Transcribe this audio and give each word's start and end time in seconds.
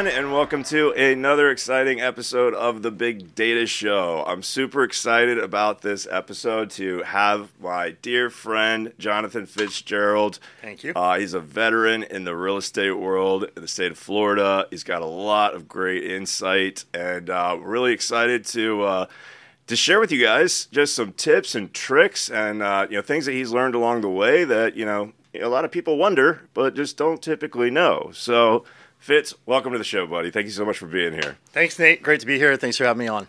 everyone, 0.00 0.24
and 0.24 0.32
welcome 0.32 0.62
to 0.62 0.92
another 0.92 1.50
exciting 1.50 2.00
episode 2.00 2.54
of 2.54 2.80
the 2.80 2.90
Big 2.90 3.34
Data 3.34 3.66
Show. 3.66 4.24
I'm 4.26 4.42
super 4.42 4.82
excited 4.82 5.36
about 5.36 5.82
this 5.82 6.08
episode 6.10 6.70
to 6.70 7.02
have 7.02 7.50
my 7.60 7.90
dear 8.00 8.30
friend 8.30 8.94
Jonathan 8.98 9.44
Fitzgerald. 9.44 10.38
Thank 10.62 10.84
you. 10.84 10.94
Uh, 10.96 11.18
he's 11.18 11.34
a 11.34 11.40
veteran 11.40 12.04
in 12.04 12.24
the 12.24 12.34
real 12.34 12.56
estate 12.56 12.92
world 12.92 13.44
in 13.54 13.60
the 13.60 13.68
state 13.68 13.92
of 13.92 13.98
Florida. 13.98 14.66
He's 14.70 14.84
got 14.84 15.02
a 15.02 15.06
lot 15.06 15.52
of 15.52 15.68
great 15.68 16.04
insight, 16.04 16.86
and 16.94 17.28
uh, 17.28 17.58
really 17.60 17.92
excited 17.92 18.46
to. 18.46 18.82
Uh, 18.82 19.06
to 19.66 19.76
share 19.76 20.00
with 20.00 20.10
you 20.10 20.20
guys 20.20 20.64
just 20.72 20.96
some 20.96 21.12
tips 21.12 21.54
and 21.54 21.72
tricks 21.72 22.28
and 22.28 22.60
uh, 22.60 22.88
you 22.90 22.96
know 22.96 23.02
things 23.02 23.26
that 23.26 23.32
he's 23.32 23.52
learned 23.52 23.76
along 23.76 24.00
the 24.00 24.10
way 24.10 24.42
that 24.42 24.74
you 24.74 24.84
know 24.84 25.12
a 25.40 25.46
lot 25.46 25.64
of 25.64 25.70
people 25.70 25.96
wonder 25.96 26.48
but 26.54 26.74
just 26.74 26.96
don't 26.96 27.22
typically 27.22 27.70
know. 27.70 28.10
So 28.12 28.64
Fitz, 29.00 29.34
welcome 29.46 29.72
to 29.72 29.78
the 29.78 29.84
show, 29.84 30.06
buddy. 30.06 30.30
Thank 30.30 30.44
you 30.44 30.52
so 30.52 30.64
much 30.64 30.76
for 30.78 30.86
being 30.86 31.14
here. 31.14 31.38
Thanks, 31.52 31.78
Nate. 31.78 32.02
Great 32.02 32.20
to 32.20 32.26
be 32.26 32.36
here. 32.38 32.54
Thanks 32.56 32.76
for 32.76 32.84
having 32.84 33.00
me 33.00 33.08
on. 33.08 33.28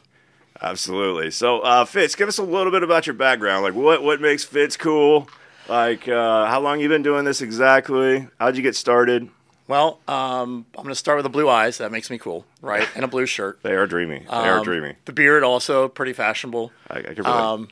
Absolutely. 0.62 1.32
So, 1.32 1.62
uh, 1.62 1.86
Fitz, 1.86 2.14
give 2.16 2.28
us 2.28 2.38
a 2.38 2.44
little 2.44 2.72
bit 2.72 2.84
about 2.84 3.08
your 3.08 3.14
background. 3.14 3.64
Like, 3.64 3.74
what 3.74 4.04
what 4.04 4.20
makes 4.22 4.44
Fitz 4.44 4.76
cool? 4.78 5.30
Like, 5.70 6.08
uh, 6.08 6.46
how 6.48 6.60
long 6.60 6.82
you 6.82 6.90
been 6.90 7.04
doing 7.04 7.24
this 7.24 7.42
exactly? 7.42 8.28
How'd 8.40 8.58
you 8.58 8.62
get 8.64 8.76
started? 8.76 9.30
Well, 9.68 10.00
um, 10.10 10.66
I'm 10.76 10.84
going 10.84 10.90
to 10.90 10.96
start 10.96 11.18
with 11.18 11.24
the 11.24 11.30
blue 11.30 11.48
eyes. 11.48 11.78
That 11.78 11.92
makes 11.94 12.10
me 12.10 12.18
cool, 12.18 12.46
right? 12.62 12.88
And 12.96 13.06
a 13.06 13.08
blue 13.08 13.26
shirt. 13.26 13.60
They 13.64 13.72
are 13.74 13.88
dreamy. 13.88 14.20
They 14.20 14.26
Um, 14.28 14.60
are 14.60 14.64
dreamy. 14.64 14.96
The 15.06 15.14
beard 15.14 15.44
also 15.44 15.88
pretty 15.88 16.12
fashionable. 16.14 16.74
I, 16.90 16.98
I 17.00 17.02
can 17.02 17.16
relate. 17.24 17.28
Um, 17.28 17.70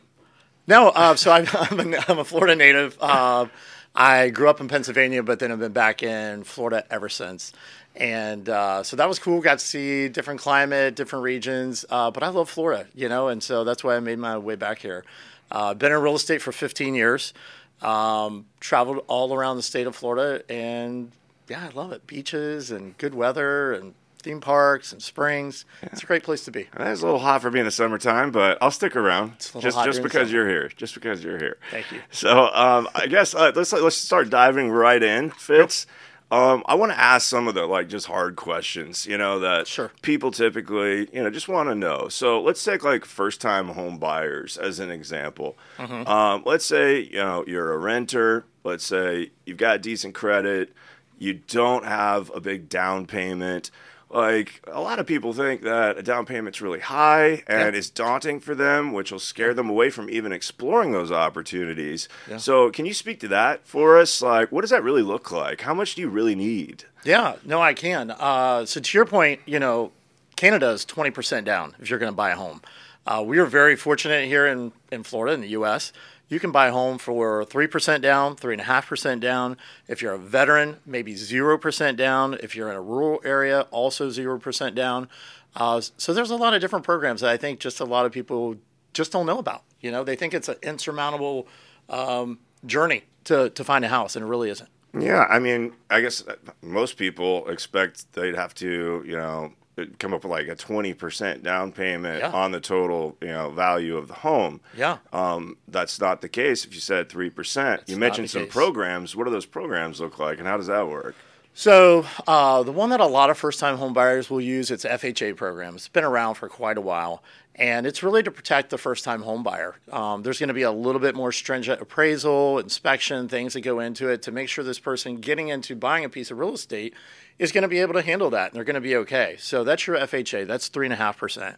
no, 0.66 0.90
uh, 0.90 1.16
so 1.16 1.32
I'm, 1.32 1.46
I'm, 1.54 1.94
a, 1.94 1.98
I'm 2.08 2.20
a 2.20 2.24
Florida 2.24 2.56
native. 2.56 2.98
Uh, 3.02 3.48
I 3.96 4.30
grew 4.30 4.50
up 4.50 4.62
in 4.62 4.68
Pennsylvania, 4.68 5.24
but 5.24 5.40
then 5.40 5.52
I've 5.52 5.60
been 5.60 5.72
back 5.72 6.04
in 6.04 6.44
Florida 6.44 6.86
ever 6.90 7.10
since. 7.10 7.54
And 7.96 8.48
uh, 8.48 8.84
so 8.84 8.96
that 8.96 9.08
was 9.10 9.20
cool. 9.20 9.42
Got 9.42 9.60
to 9.60 9.66
see 9.66 10.08
different 10.10 10.40
climate, 10.40 10.96
different 10.96 11.24
regions. 11.24 11.86
Uh, 11.90 12.12
but 12.12 12.24
I 12.24 12.30
love 12.30 12.50
Florida, 12.50 12.88
you 12.96 13.10
know, 13.10 13.28
and 13.28 13.42
so 13.44 13.64
that's 13.64 13.84
why 13.84 13.96
I 13.96 14.00
made 14.00 14.20
my 14.20 14.38
way 14.38 14.56
back 14.56 14.80
here. 14.80 15.04
Uh, 15.52 15.74
been 15.74 15.92
in 15.92 16.00
real 16.00 16.16
estate 16.16 16.42
for 16.42 16.52
15 16.52 16.96
years. 16.96 17.34
Um, 17.82 18.46
traveled 18.60 19.04
all 19.08 19.34
around 19.34 19.56
the 19.56 19.64
state 19.64 19.88
of 19.88 19.96
Florida, 19.96 20.44
and 20.50 21.12
yeah, 21.48 21.66
I 21.66 21.70
love 21.70 21.92
it. 21.92 22.06
Beaches 22.06 22.72
and 22.72 22.98
good 22.98 23.16
weather 23.16 23.74
and 23.74 23.94
theme 24.22 24.42
parks 24.42 24.92
and 24.92 25.02
springs. 25.02 25.66
It's 25.82 26.04
a 26.04 26.06
great 26.06 26.24
place 26.24 26.44
to 26.46 26.52
be. 26.52 26.68
It's 26.78 27.02
a 27.02 27.06
little 27.06 27.20
hot 27.20 27.42
for 27.42 27.52
me 27.52 27.60
in 27.60 27.66
the 27.66 27.72
summertime, 27.72 28.32
but 28.32 28.58
I'll 28.62 28.72
stick 28.72 28.96
around 28.96 29.30
a 29.30 29.32
little 29.58 29.62
just 29.62 29.78
hot 29.78 29.86
just 29.86 30.04
because 30.04 30.32
you're 30.32 30.48
here. 30.48 30.70
Just 30.76 30.94
because 30.94 31.24
you're 31.24 31.38
here. 31.38 31.58
Thank 31.72 31.92
you. 31.92 32.02
So, 32.12 32.50
um, 32.54 32.88
I 32.94 33.08
guess 33.08 33.34
uh, 33.34 33.52
let's 33.56 33.72
let's 33.74 33.96
start 33.96 34.30
diving 34.30 34.70
right 34.70 35.02
in, 35.02 35.32
Fitz. 35.32 35.88
Um, 36.32 36.62
I 36.68 36.76
want 36.76 36.92
to 36.92 37.00
ask 37.00 37.28
some 37.28 37.48
of 37.48 37.56
the 37.56 37.66
like 37.66 37.90
just 37.90 38.06
hard 38.06 38.36
questions, 38.36 39.08
you 39.08 39.18
know, 39.18 39.40
that 39.40 39.66
Sure. 39.66 39.92
people 40.04 40.30
typically, 40.30 41.10
you 41.12 41.24
know, 41.24 41.32
just 41.32 41.48
want 41.48 41.70
to 41.70 41.76
know. 41.76 42.08
So 42.08 42.40
let's 42.40 42.64
take 42.64 42.84
like 42.84 43.04
first 43.04 43.42
time 43.42 43.70
home 43.70 43.98
buyers 43.98 44.56
as 44.56 44.80
an 44.80 44.92
example. 44.92 45.58
Mm-hmm. 45.78 46.08
Um, 46.08 46.44
let's 46.46 46.66
say, 46.66 47.00
you 47.00 47.18
know, 47.18 47.44
you're 47.48 47.74
a 47.74 47.78
renter. 47.80 48.46
Let's 48.64 48.86
say 48.86 49.32
you've 49.46 49.58
got 49.58 49.82
decent 49.82 50.14
credit. 50.14 50.72
You 51.18 51.34
don't 51.34 51.86
have 51.86 52.32
a 52.36 52.40
big 52.40 52.70
down 52.70 53.08
payment. 53.08 53.72
Like 54.12 54.62
a 54.68 54.82
lot 54.82 54.98
of 54.98 55.06
people 55.06 55.34
think 55.34 55.62
that 55.62 55.98
a 56.00 56.02
down 56.02 56.26
payment's 56.26 56.62
really 56.62 56.80
high 56.80 57.44
and 57.48 57.74
Yeah. 57.74 57.78
it's 57.78 57.90
daunting 57.92 58.40
for 58.40 58.56
them, 58.56 58.92
which 58.92 59.12
will 59.12 59.20
scare 59.20 59.54
them 59.54 59.70
away 59.70 59.92
from 59.92 60.10
even 60.10 60.32
exploring 60.32 60.92
those 60.94 61.12
opportunities. 61.12 62.10
Yeah. 62.28 62.38
So, 62.38 62.72
can 62.72 62.86
you 62.88 62.94
speak 62.96 63.20
to 63.20 63.28
that 63.28 63.68
for 63.68 64.00
us? 64.00 64.22
Like, 64.22 64.52
what 64.52 64.62
does 64.62 64.72
that 64.72 64.84
really 64.84 65.04
look 65.04 65.32
like? 65.32 65.62
How 65.62 65.76
much 65.76 65.94
do 65.94 66.02
you 66.02 66.10
really 66.10 66.34
need? 66.36 66.86
Yeah, 67.04 67.36
no, 67.46 67.62
I 67.62 67.74
can. 67.76 68.12
Uh, 68.12 68.66
so 68.66 68.80
to 68.82 68.98
your 68.98 69.06
point, 69.06 69.42
you 69.46 69.60
know, 69.60 69.92
Canada 70.36 70.70
is 70.70 70.86
twenty 70.86 71.12
percent 71.12 71.46
down 71.46 71.76
if 71.80 71.90
you're 71.90 72.00
going 72.00 72.12
to 72.12 72.16
buy 72.16 72.32
a 72.32 72.36
home. 72.36 72.62
Uh, 73.06 73.24
we 73.26 73.38
are 73.40 73.46
very 73.46 73.76
fortunate 73.76 74.26
here 74.26 74.46
in, 74.48 74.72
in 74.92 75.04
Florida, 75.04 75.34
in 75.34 75.42
the 75.42 75.48
U.S. 75.50 75.92
You 76.30 76.40
can 76.40 76.52
buy 76.52 76.68
a 76.68 76.72
home 76.72 77.00
for 77.00 77.44
three 77.44 77.68
percent 77.68 78.04
down, 78.04 78.36
three 78.36 78.54
and 78.54 78.62
a 78.62 78.66
half 78.66 78.88
percent 78.88 79.20
down. 79.20 79.58
If 79.88 80.02
you're 80.02 80.14
a 80.14 80.20
veteran, 80.20 80.78
maybe 80.86 81.16
zero 81.16 81.58
percent 81.58 81.98
down. 81.98 82.38
If 82.42 82.56
you're 82.56 82.70
in 82.70 82.76
a 82.76 82.82
rural 82.82 83.20
area, 83.26 83.62
also 83.72 84.10
zero 84.10 84.40
percent 84.40 84.76
down. 84.76 85.10
Uh, 85.56 85.82
so 85.98 86.14
there's 86.14 86.30
a 86.30 86.36
lot 86.36 86.54
of 86.54 86.62
different 86.62 86.86
programs 86.86 87.22
that 87.22 87.32
I 87.32 87.38
think 87.38 87.60
just 87.60 87.80
a 87.80 87.86
lot 87.86 88.06
of 88.06 88.12
people 88.12 88.56
just 88.94 89.12
don't 89.12 89.26
know 89.26 89.40
about. 89.40 89.64
You 89.82 89.92
know, 89.92 90.04
they 90.04 90.16
think 90.16 90.34
it's 90.34 90.48
an 90.48 90.58
insurmountable 90.62 91.48
um, 91.90 92.40
journey 92.66 93.04
to 93.24 93.50
to 93.50 93.64
find 93.64 93.84
a 93.84 93.90
house, 93.90 94.16
and 94.16 94.24
it 94.24 94.28
really 94.28 94.50
isn't. 94.52 94.70
Yeah, 94.98 95.26
I 95.30 95.40
mean, 95.40 95.74
I 95.90 96.02
guess 96.02 96.24
most 96.62 96.98
people 96.98 97.48
expect 97.48 98.14
they'd 98.14 98.36
have 98.36 98.56
to, 98.56 99.04
you 99.06 99.16
know, 99.16 99.54
come 100.00 100.14
up 100.14 100.24
with 100.24 100.32
like 100.32 100.48
a 100.48 100.56
20% 100.56 101.44
down 101.44 101.72
payment 101.72 102.20
Yeah. 102.22 102.32
on 102.32 102.52
the 102.52 102.60
total, 102.60 103.18
you 103.22 103.28
know, 103.28 103.50
value 103.52 103.98
of 103.98 104.08
the 104.08 104.14
home. 104.16 104.62
Yeah. 104.76 104.98
Um, 105.14 105.58
that's 105.68 106.00
not 106.00 106.22
the 106.22 106.30
case 106.30 106.66
if 106.66 106.74
you 106.74 106.80
said 106.80 107.10
3%. 107.10 107.84
you 107.88 107.98
mentioned 107.98 108.30
some 108.30 108.44
case. 108.44 108.54
programs. 108.54 109.16
What 109.16 109.26
do 109.26 109.32
those 109.32 109.46
programs 109.46 110.00
look 110.02 110.20
like 110.20 110.40
and 110.40 110.48
how 110.48 110.58
does 110.58 110.68
that 110.68 110.88
work? 110.88 111.16
So 111.54 112.06
uh, 112.28 112.64
the 112.64 112.72
one 112.72 112.90
that 112.92 113.00
a 113.02 113.06
lot 113.08 113.30
of 113.30 113.38
first-time 113.38 113.78
home 113.78 113.92
buyers 113.94 114.30
will 114.30 114.40
use, 114.40 114.72
it's 114.72 114.86
FHA 114.86 115.36
program. 115.36 115.76
It's 115.76 115.88
been 115.90 116.04
around 116.06 116.36
for 116.36 116.48
quite 116.48 116.78
a 116.78 116.82
while, 116.82 117.22
and 117.60 117.86
it's 117.86 118.02
really 118.02 118.24
to 118.24 118.32
protect 118.32 118.70
the 118.70 118.78
first-time 118.78 119.22
home 119.22 119.44
buyer. 119.44 119.76
Um, 119.92 120.24
there's 120.24 120.40
going 120.40 120.48
to 120.48 120.54
be 120.54 120.64
a 120.64 120.72
little 120.72 121.02
bit 121.02 121.14
more 121.14 121.32
stringent 121.32 121.82
appraisal, 121.82 122.58
inspection, 122.58 123.28
things 123.28 123.54
that 123.54 123.62
go 123.62 123.80
into 123.80 124.10
it 124.10 124.22
to 124.24 124.32
make 124.32 124.50
sure 124.50 124.64
this 124.64 124.80
person 124.80 125.18
getting 125.18 125.50
into 125.50 125.76
buying 125.76 126.06
a 126.06 126.10
piece 126.10 126.32
of 126.32 126.40
real 126.40 126.54
estate 126.54 126.94
is 127.38 127.52
going 127.52 127.62
to 127.62 127.68
be 127.68 127.80
able 127.80 127.94
to 127.94 128.02
handle 128.02 128.30
that, 128.32 128.52
and 128.52 128.56
they're 128.56 128.64
going 128.64 128.76
to 128.76 128.82
be 128.82 128.96
okay. 128.96 129.36
So 129.38 129.64
that's 129.64 129.86
your 129.86 129.98
FHA. 129.98 130.48
That's 130.48 130.70
three 130.70 130.88
and 130.88 130.94
a 130.94 130.98
half 130.98 131.18
percent. 131.18 131.58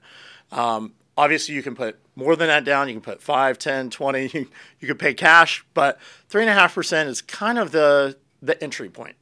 Um, 0.52 0.94
Obviously, 1.18 1.56
you 1.56 1.62
can 1.62 1.76
put 1.76 2.00
more 2.16 2.36
than 2.36 2.48
that 2.48 2.64
down. 2.64 2.88
You 2.88 2.96
can 2.96 3.02
put 3.02 3.22
5, 3.22 3.60
10, 3.60 3.90
20. 3.90 4.48
You, 4.80 4.88
could 4.88 4.98
pay 4.98 5.14
cash, 5.14 5.64
but 5.76 6.00
3.5% 6.32 7.06
is 7.06 7.22
kind 7.22 7.60
of 7.60 7.72
the, 7.72 8.18
the 8.42 8.62
entry 8.64 8.90
point. 8.90 9.16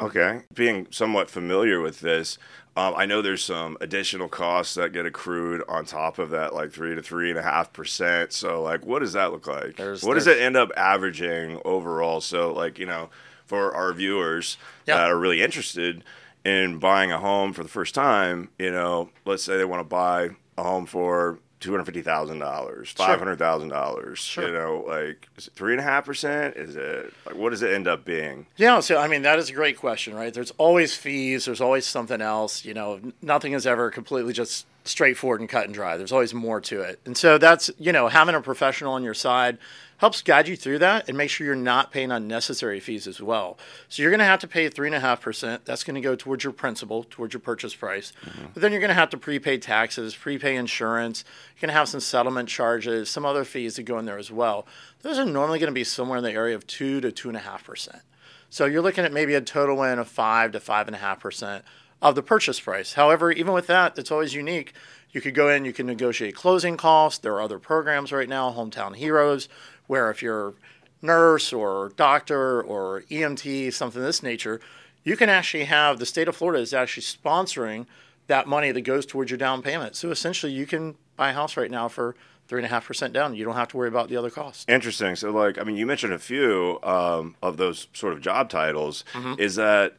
Okay. 0.00 0.42
Being 0.54 0.86
somewhat 0.90 1.30
familiar 1.30 1.80
with 1.80 2.00
this, 2.00 2.38
um, 2.76 2.94
I 2.96 3.04
know 3.06 3.20
there's 3.20 3.44
some 3.44 3.76
additional 3.80 4.28
costs 4.28 4.74
that 4.76 4.92
get 4.92 5.04
accrued 5.06 5.62
on 5.68 5.84
top 5.84 6.18
of 6.18 6.30
that, 6.30 6.54
like 6.54 6.72
three 6.72 6.94
to 6.94 7.02
three 7.02 7.30
and 7.30 7.38
a 7.38 7.42
half 7.42 7.72
percent. 7.72 8.32
So, 8.32 8.62
like, 8.62 8.84
what 8.86 9.00
does 9.00 9.12
that 9.12 9.32
look 9.32 9.46
like? 9.46 9.76
There's- 9.76 10.02
what 10.02 10.14
does 10.14 10.26
it 10.26 10.38
end 10.38 10.56
up 10.56 10.70
averaging 10.76 11.60
overall? 11.64 12.20
So, 12.20 12.52
like, 12.52 12.78
you 12.78 12.86
know, 12.86 13.10
for 13.44 13.74
our 13.74 13.92
viewers 13.92 14.56
Yeah. 14.86 14.96
that 14.96 15.10
are 15.10 15.18
really 15.18 15.42
interested 15.42 16.04
in 16.44 16.78
buying 16.78 17.12
a 17.12 17.18
home 17.18 17.52
for 17.52 17.62
the 17.62 17.68
first 17.68 17.94
time, 17.94 18.48
you 18.58 18.70
know, 18.70 19.10
let's 19.26 19.42
say 19.42 19.58
they 19.58 19.64
want 19.64 19.80
to 19.80 19.84
buy 19.84 20.30
a 20.56 20.62
home 20.62 20.86
for 20.86 21.38
two 21.60 21.70
hundred 21.70 21.84
fifty 21.84 22.02
thousand 22.02 22.38
dollars, 22.38 22.90
five 22.90 23.18
hundred 23.18 23.38
thousand 23.38 23.68
dollars. 23.68 24.36
You 24.36 24.50
know, 24.50 24.84
like 24.88 25.28
is 25.36 25.46
it 25.46 25.54
three 25.54 25.72
and 25.72 25.80
a 25.80 25.84
half 25.84 26.06
percent? 26.06 26.56
Is 26.56 26.74
it 26.76 27.12
like 27.26 27.36
what 27.36 27.50
does 27.50 27.62
it 27.62 27.72
end 27.72 27.86
up 27.86 28.04
being? 28.04 28.46
Yeah, 28.56 28.80
so 28.80 28.98
I 28.98 29.06
mean 29.06 29.22
that 29.22 29.38
is 29.38 29.50
a 29.50 29.52
great 29.52 29.76
question, 29.76 30.14
right? 30.14 30.32
There's 30.32 30.52
always 30.52 30.96
fees. 30.96 31.44
There's 31.44 31.60
always 31.60 31.86
something 31.86 32.20
else. 32.20 32.64
You 32.64 32.74
know, 32.74 33.00
nothing 33.22 33.52
is 33.52 33.66
ever 33.66 33.90
completely 33.90 34.32
just 34.32 34.66
straightforward 34.90 35.40
and 35.40 35.48
cut 35.48 35.64
and 35.64 35.74
dry. 35.74 35.96
There's 35.96 36.12
always 36.12 36.34
more 36.34 36.60
to 36.62 36.82
it. 36.82 37.00
And 37.06 37.16
so 37.16 37.38
that's, 37.38 37.70
you 37.78 37.92
know, 37.92 38.08
having 38.08 38.34
a 38.34 38.40
professional 38.40 38.92
on 38.92 39.02
your 39.02 39.14
side 39.14 39.58
helps 39.98 40.22
guide 40.22 40.48
you 40.48 40.56
through 40.56 40.78
that 40.78 41.08
and 41.08 41.16
make 41.16 41.28
sure 41.28 41.46
you're 41.46 41.54
not 41.54 41.92
paying 41.92 42.10
unnecessary 42.10 42.80
fees 42.80 43.06
as 43.06 43.20
well. 43.20 43.58
So 43.88 44.02
you're 44.02 44.10
going 44.10 44.20
to 44.20 44.24
have 44.24 44.40
to 44.40 44.48
pay 44.48 44.68
3.5%. 44.68 45.60
That's 45.64 45.84
going 45.84 45.94
to 45.94 46.00
go 46.00 46.16
towards 46.16 46.42
your 46.42 46.54
principal, 46.54 47.04
towards 47.04 47.34
your 47.34 47.40
purchase 47.40 47.74
price. 47.74 48.12
Mm-hmm. 48.24 48.46
But 48.54 48.62
then 48.62 48.72
you're 48.72 48.80
going 48.80 48.88
to 48.88 48.94
have 48.94 49.10
to 49.10 49.18
prepay 49.18 49.58
taxes, 49.58 50.14
prepay 50.14 50.56
insurance. 50.56 51.24
You're 51.54 51.68
going 51.68 51.74
to 51.74 51.78
have 51.78 51.88
some 51.88 52.00
settlement 52.00 52.48
charges, 52.48 53.10
some 53.10 53.26
other 53.26 53.44
fees 53.44 53.76
that 53.76 53.82
go 53.82 53.98
in 53.98 54.06
there 54.06 54.18
as 54.18 54.30
well. 54.30 54.66
Those 55.02 55.18
are 55.18 55.26
normally 55.26 55.58
going 55.58 55.70
to 55.70 55.74
be 55.74 55.84
somewhere 55.84 56.18
in 56.18 56.24
the 56.24 56.32
area 56.32 56.54
of 56.54 56.66
2 56.66 57.02
to 57.02 57.12
2.5%. 57.12 58.00
So 58.48 58.64
you're 58.64 58.82
looking 58.82 59.04
at 59.04 59.12
maybe 59.12 59.34
a 59.34 59.40
total 59.40 59.76
win 59.76 59.98
of 59.98 60.08
5 60.08 60.52
to 60.52 60.60
5.5% 60.60 61.62
of 62.02 62.14
the 62.14 62.22
purchase 62.22 62.60
price. 62.60 62.94
However, 62.94 63.30
even 63.30 63.52
with 63.52 63.66
that, 63.66 63.98
it's 63.98 64.10
always 64.10 64.34
unique. 64.34 64.72
You 65.10 65.20
could 65.20 65.34
go 65.34 65.48
in, 65.48 65.64
you 65.64 65.72
can 65.72 65.86
negotiate 65.86 66.34
closing 66.34 66.76
costs. 66.76 67.18
There 67.18 67.34
are 67.34 67.42
other 67.42 67.58
programs 67.58 68.12
right 68.12 68.28
now, 68.28 68.52
Hometown 68.52 68.96
Heroes, 68.96 69.48
where 69.86 70.10
if 70.10 70.22
you're 70.22 70.54
nurse 71.02 71.52
or 71.52 71.92
doctor 71.96 72.62
or 72.62 73.02
EMT, 73.10 73.72
something 73.72 74.00
of 74.00 74.06
this 74.06 74.22
nature, 74.22 74.60
you 75.02 75.16
can 75.16 75.28
actually 75.28 75.64
have 75.64 75.98
the 75.98 76.06
state 76.06 76.28
of 76.28 76.36
Florida 76.36 76.62
is 76.62 76.74
actually 76.74 77.02
sponsoring 77.02 77.86
that 78.26 78.46
money 78.46 78.70
that 78.70 78.82
goes 78.82 79.06
towards 79.06 79.30
your 79.30 79.38
down 79.38 79.62
payment. 79.62 79.96
So 79.96 80.10
essentially, 80.10 80.52
you 80.52 80.66
can 80.66 80.94
buy 81.16 81.30
a 81.30 81.32
house 81.32 81.56
right 81.56 81.70
now 81.70 81.88
for 81.88 82.14
three 82.46 82.60
and 82.60 82.66
a 82.66 82.68
half 82.68 82.86
percent 82.86 83.12
down. 83.12 83.34
You 83.34 83.44
don't 83.44 83.56
have 83.56 83.68
to 83.68 83.76
worry 83.76 83.88
about 83.88 84.08
the 84.08 84.16
other 84.16 84.30
costs. 84.30 84.64
Interesting. 84.68 85.16
So, 85.16 85.30
like, 85.30 85.58
I 85.58 85.64
mean, 85.64 85.76
you 85.76 85.86
mentioned 85.86 86.12
a 86.12 86.18
few 86.18 86.78
um, 86.82 87.34
of 87.42 87.56
those 87.56 87.88
sort 87.92 88.12
of 88.12 88.20
job 88.20 88.50
titles. 88.50 89.04
Mm-hmm. 89.12 89.40
Is 89.40 89.56
that, 89.56 89.96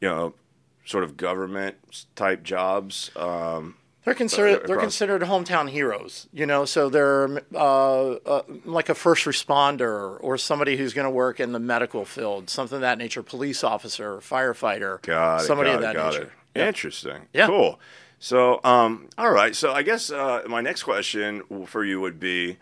you 0.00 0.08
know, 0.08 0.34
sort 0.84 1.04
of 1.04 1.16
government 1.16 1.76
type 2.14 2.42
jobs? 2.42 3.10
Um, 3.16 3.76
They're 4.04 4.14
considered 4.14 4.66
they're 4.66 4.76
considered 4.78 5.22
hometown 5.22 5.70
heroes, 5.70 6.28
you 6.32 6.44
know. 6.44 6.64
So 6.66 6.90
they're 6.90 7.42
uh, 7.54 8.10
uh, 8.12 8.42
like 8.64 8.88
a 8.90 8.94
first 8.94 9.24
responder 9.24 10.18
or 10.20 10.36
somebody 10.36 10.76
who's 10.76 10.92
going 10.92 11.06
to 11.06 11.10
work 11.10 11.40
in 11.40 11.52
the 11.52 11.58
medical 11.58 12.04
field, 12.04 12.50
something 12.50 12.76
of 12.76 12.82
that 12.82 12.98
nature, 12.98 13.22
police 13.22 13.64
officer, 13.64 14.18
firefighter, 14.18 15.00
got 15.02 15.40
somebody 15.42 15.70
of 15.70 15.80
that 15.80 15.96
nature. 15.96 16.32
Interesting. 16.54 17.28
Yeah. 17.32 17.46
Cool. 17.46 17.80
So, 18.18 18.60
um, 18.64 19.08
all 19.18 19.30
right. 19.30 19.54
So, 19.56 19.72
I 19.72 19.82
guess 19.82 20.10
uh, 20.10 20.42
my 20.46 20.60
next 20.60 20.82
question 20.84 21.42
for 21.66 21.84
you 21.84 22.00
would 22.00 22.20
be 22.20 22.58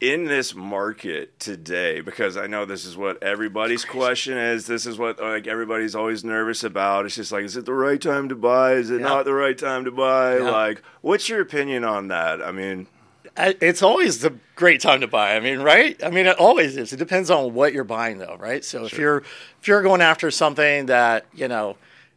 in 0.00 0.24
this 0.24 0.54
market 0.54 1.38
today, 1.38 2.00
because 2.00 2.36
I 2.36 2.46
know 2.46 2.64
this 2.64 2.84
is 2.86 2.96
what 2.96 3.22
everybody's 3.22 3.84
question 3.84 4.38
is. 4.38 4.66
This 4.66 4.86
is 4.86 4.98
what 4.98 5.20
like 5.20 5.46
everybody's 5.46 5.94
always 5.94 6.24
nervous 6.24 6.64
about. 6.64 7.04
It's 7.06 7.16
just 7.16 7.32
like, 7.32 7.44
is 7.44 7.56
it 7.56 7.66
the 7.66 7.74
right 7.74 8.00
time 8.00 8.28
to 8.30 8.34
buy? 8.34 8.72
Is 8.74 8.90
it 8.90 9.00
Yeah. 9.00 9.08
not 9.08 9.24
the 9.26 9.34
right 9.34 9.56
time 9.56 9.84
to 9.84 9.90
buy? 9.90 10.38
Yeah. 10.38 10.50
Like, 10.50 10.82
what's 11.02 11.28
your 11.28 11.40
opinion 11.40 11.84
on 11.84 12.08
that? 12.08 12.42
I 12.42 12.50
mean, 12.50 12.86
It's 13.36 13.82
always 13.82 14.20
the 14.20 14.34
great 14.56 14.80
time 14.80 15.00
to 15.02 15.06
buy. 15.06 15.36
I 15.36 15.40
mean, 15.40 15.60
right? 15.60 16.02
I 16.02 16.10
mean, 16.10 16.26
it 16.26 16.38
always 16.38 16.76
is. 16.76 16.92
It 16.92 16.96
depends 16.96 17.30
on 17.30 17.54
what 17.54 17.72
you're 17.72 17.84
buying, 17.84 18.18
though, 18.18 18.36
right? 18.38 18.64
So 18.64 18.84
if 18.86 18.98
you're 18.98 19.18
if 19.60 19.68
you're 19.68 19.82
going 19.82 20.00
after 20.00 20.30
something 20.30 20.86
that 20.86 21.26
you 21.34 21.46
know 21.46 21.76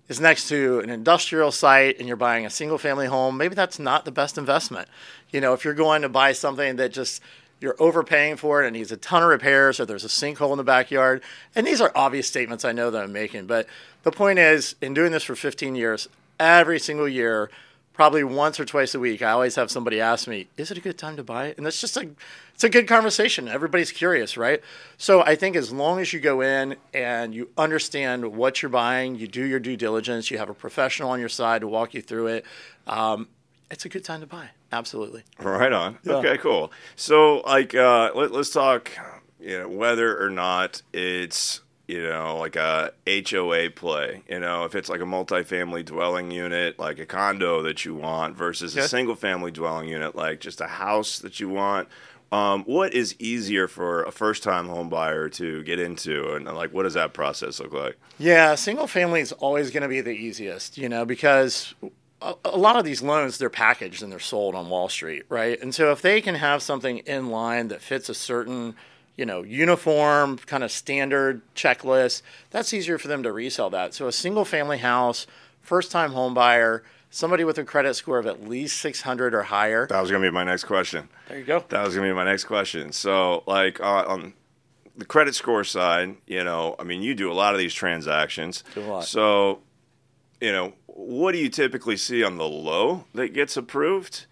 is 0.09 0.19
next 0.19 0.47
to 0.49 0.79
an 0.79 0.89
industrial 0.89 1.51
site 1.51 1.97
and 1.99 2.07
you're 2.07 2.17
buying 2.17 2.45
a 2.45 2.49
single 2.49 2.77
family 2.77 3.07
home, 3.07 3.37
maybe 3.37 3.55
that's 3.55 3.77
not 3.79 4.05
the 4.05 4.11
best 4.11 4.37
investment. 4.37 4.87
You 5.31 5.39
know, 5.41 5.53
if 5.53 5.63
you're 5.63 5.73
going 5.73 6.01
to 6.01 6.09
buy 6.09 6.31
something 6.33 6.75
that 6.77 6.91
just 6.91 7.21
you're 7.63 7.75
overpaying 7.79 8.35
for 8.35 8.61
it 8.61 8.67
and 8.67 8.75
needs 8.75 8.91
a 8.91 8.97
ton 8.97 9.23
of 9.23 9.29
repairs 9.29 9.79
or 9.79 9.85
there's 9.85 10.03
a 10.03 10.09
sinkhole 10.09 10.51
in 10.51 10.57
the 10.57 10.65
backyard. 10.65 11.23
And 11.55 11.65
these 11.65 11.79
are 11.79 11.93
obvious 11.95 12.27
statements 12.27 12.65
I 12.65 12.73
know 12.73 12.91
that 12.91 13.01
I'm 13.01 13.13
making, 13.13 13.47
but 13.47 13.67
the 14.03 14.11
point 14.11 14.37
is 14.37 14.75
in 14.81 14.93
doing 14.93 15.13
this 15.13 15.23
for 15.23 15.33
15 15.33 15.73
years, 15.73 16.09
every 16.41 16.77
single 16.77 17.07
year 17.07 17.49
probably 17.93 18.23
once 18.23 18.59
or 18.59 18.65
twice 18.65 18.93
a 18.95 18.99
week, 18.99 19.21
I 19.21 19.31
always 19.31 19.55
have 19.55 19.71
somebody 19.71 20.01
ask 20.01 20.27
me, 20.27 20.47
"Is 20.57 20.71
it 20.71 20.77
a 20.77 20.81
good 20.81 20.97
time 20.97 21.15
to 21.15 21.23
buy 21.23 21.47
it?" 21.47 21.57
And 21.57 21.65
that's 21.65 21.79
just 21.79 21.95
a 21.95 22.09
it's 22.53 22.63
a 22.63 22.69
good 22.69 22.87
conversation. 22.87 23.47
Everybody's 23.47 23.91
curious, 23.91 24.35
right? 24.35 24.61
So 24.97 25.21
I 25.21 25.35
think 25.35 25.55
as 25.55 25.71
long 25.71 25.99
as 25.99 26.11
you 26.11 26.19
go 26.19 26.41
in 26.41 26.75
and 26.93 27.33
you 27.33 27.49
understand 27.57 28.35
what 28.35 28.61
you're 28.61 28.69
buying, 28.69 29.15
you 29.15 29.27
do 29.27 29.45
your 29.45 29.59
due 29.59 29.77
diligence, 29.77 30.29
you 30.31 30.37
have 30.37 30.49
a 30.49 30.53
professional 30.53 31.11
on 31.11 31.19
your 31.19 31.29
side 31.29 31.61
to 31.61 31.67
walk 31.67 31.93
you 31.93 32.01
through 32.01 32.27
it. 32.27 32.45
Um, 32.87 33.27
it's 33.71 33.85
a 33.85 33.89
good 33.89 34.03
time 34.03 34.21
to 34.21 34.27
buy. 34.27 34.49
Absolutely. 34.71 35.23
Right 35.39 35.71
on. 35.71 35.97
Okay, 36.07 36.37
cool. 36.37 36.71
So, 36.95 37.41
like, 37.41 37.75
uh, 37.75 38.11
let, 38.15 38.31
let's 38.31 38.51
talk. 38.51 38.91
You 39.39 39.59
know, 39.59 39.67
whether 39.67 40.23
or 40.23 40.29
not 40.29 40.81
it's 40.93 41.59
you 41.87 42.01
know 42.01 42.37
like 42.37 42.55
a 42.55 42.93
HOA 43.07 43.71
play. 43.71 44.23
You 44.29 44.39
know, 44.39 44.63
if 44.63 44.73
it's 44.73 44.89
like 44.89 45.01
a 45.01 45.05
multifamily 45.05 45.85
dwelling 45.85 46.31
unit, 46.31 46.79
like 46.79 46.99
a 46.99 47.05
condo 47.05 47.61
that 47.63 47.83
you 47.83 47.93
want, 47.93 48.37
versus 48.37 48.75
a 48.77 48.87
single 48.87 49.15
family 49.15 49.51
dwelling 49.51 49.89
unit, 49.89 50.15
like 50.15 50.39
just 50.39 50.61
a 50.61 50.67
house 50.67 51.19
that 51.19 51.39
you 51.39 51.49
want. 51.49 51.89
Um, 52.31 52.63
what 52.63 52.95
is 52.95 53.15
easier 53.19 53.67
for 53.67 54.03
a 54.05 54.11
first 54.11 54.41
time 54.41 54.67
home 54.67 54.89
buyer 54.89 55.29
to 55.29 55.61
get 55.63 55.79
into, 55.79 56.33
and 56.33 56.45
like, 56.45 56.73
what 56.73 56.83
does 56.83 56.95
that 56.95 57.13
process 57.13 57.59
look 57.59 57.73
like? 57.73 57.99
Yeah, 58.17 58.55
single 58.55 58.87
family 58.87 59.21
is 59.21 59.33
always 59.33 59.69
going 59.69 59.83
to 59.83 59.89
be 59.89 60.01
the 60.01 60.09
easiest, 60.09 60.75
you 60.77 60.89
know, 60.89 61.05
because 61.05 61.75
a, 62.23 62.35
a 62.45 62.57
lot 62.57 62.75
of 62.77 62.85
these 62.85 63.01
loans 63.01 63.37
they're 63.37 63.49
packaged 63.49 64.01
and 64.01 64.11
they're 64.11 64.19
sold 64.19 64.55
on 64.55 64.69
Wall 64.69 64.89
Street, 64.89 65.23
right? 65.29 65.61
And 65.61 65.75
so 65.75 65.91
if 65.91 66.01
they 66.01 66.21
can 66.21 66.35
have 66.35 66.61
something 66.61 66.99
in 66.99 67.29
line 67.29 67.67
that 67.67 67.81
fits 67.81 68.09
a 68.09 68.13
certain, 68.13 68.75
you 69.15 69.25
know, 69.25 69.43
uniform 69.43 70.37
kind 70.37 70.63
of 70.63 70.71
standard 70.71 71.41
checklist, 71.53 72.21
that's 72.49 72.73
easier 72.73 72.97
for 72.97 73.07
them 73.07 73.23
to 73.23 73.31
resell 73.31 73.69
that. 73.71 73.93
So 73.93 74.07
a 74.07 74.11
single 74.11 74.45
family 74.45 74.77
house, 74.77 75.27
first 75.61 75.91
time 75.91 76.13
home 76.13 76.33
buyer, 76.33 76.83
somebody 77.09 77.43
with 77.43 77.57
a 77.57 77.63
credit 77.63 77.93
score 77.95 78.17
of 78.17 78.25
at 78.25 78.47
least 78.47 78.79
600 78.79 79.35
or 79.35 79.43
higher. 79.43 79.85
That 79.87 80.01
was 80.01 80.09
gonna 80.09 80.25
be 80.25 80.31
my 80.31 80.43
next 80.43 80.63
question. 80.63 81.09
There 81.27 81.37
you 81.37 81.45
go. 81.45 81.63
That 81.69 81.85
was 81.85 81.95
gonna 81.95 82.07
be 82.07 82.13
my 82.13 82.25
next 82.25 82.45
question. 82.45 82.91
So, 82.91 83.43
like 83.45 83.79
uh, 83.79 84.05
on 84.07 84.33
the 84.95 85.05
credit 85.05 85.35
score 85.35 85.63
side, 85.63 86.15
you 86.25 86.43
know, 86.43 86.75
I 86.79 86.83
mean, 86.83 87.01
you 87.01 87.15
do 87.15 87.31
a 87.31 87.33
lot 87.33 87.53
of 87.53 87.59
these 87.59 87.73
transactions. 87.73 88.63
Do 88.73 88.81
a 88.81 88.85
lot. 88.85 89.05
So, 89.05 89.59
you 90.41 90.51
know, 90.51 90.73
what 90.95 91.31
do 91.31 91.39
you 91.39 91.49
typically 91.49 91.97
see 91.97 92.23
on 92.23 92.37
the 92.37 92.47
low 92.47 93.05
that 93.13 93.33
gets 93.33 93.57
approved? 93.57 94.25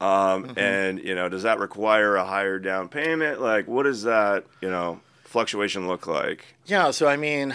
Um, 0.00 0.44
Mm-hmm. 0.44 0.58
And 0.58 0.98
you 1.00 1.14
know, 1.14 1.28
does 1.28 1.42
that 1.42 1.58
require 1.58 2.16
a 2.16 2.24
higher 2.24 2.58
down 2.58 2.88
payment? 2.88 3.40
Like, 3.40 3.66
what 3.66 3.82
does 3.82 4.02
that 4.04 4.44
you 4.62 4.70
know 4.70 5.00
fluctuation 5.24 5.86
look 5.88 6.06
like? 6.06 6.44
Yeah, 6.66 6.90
so 6.92 7.08
I 7.08 7.16
mean, 7.16 7.54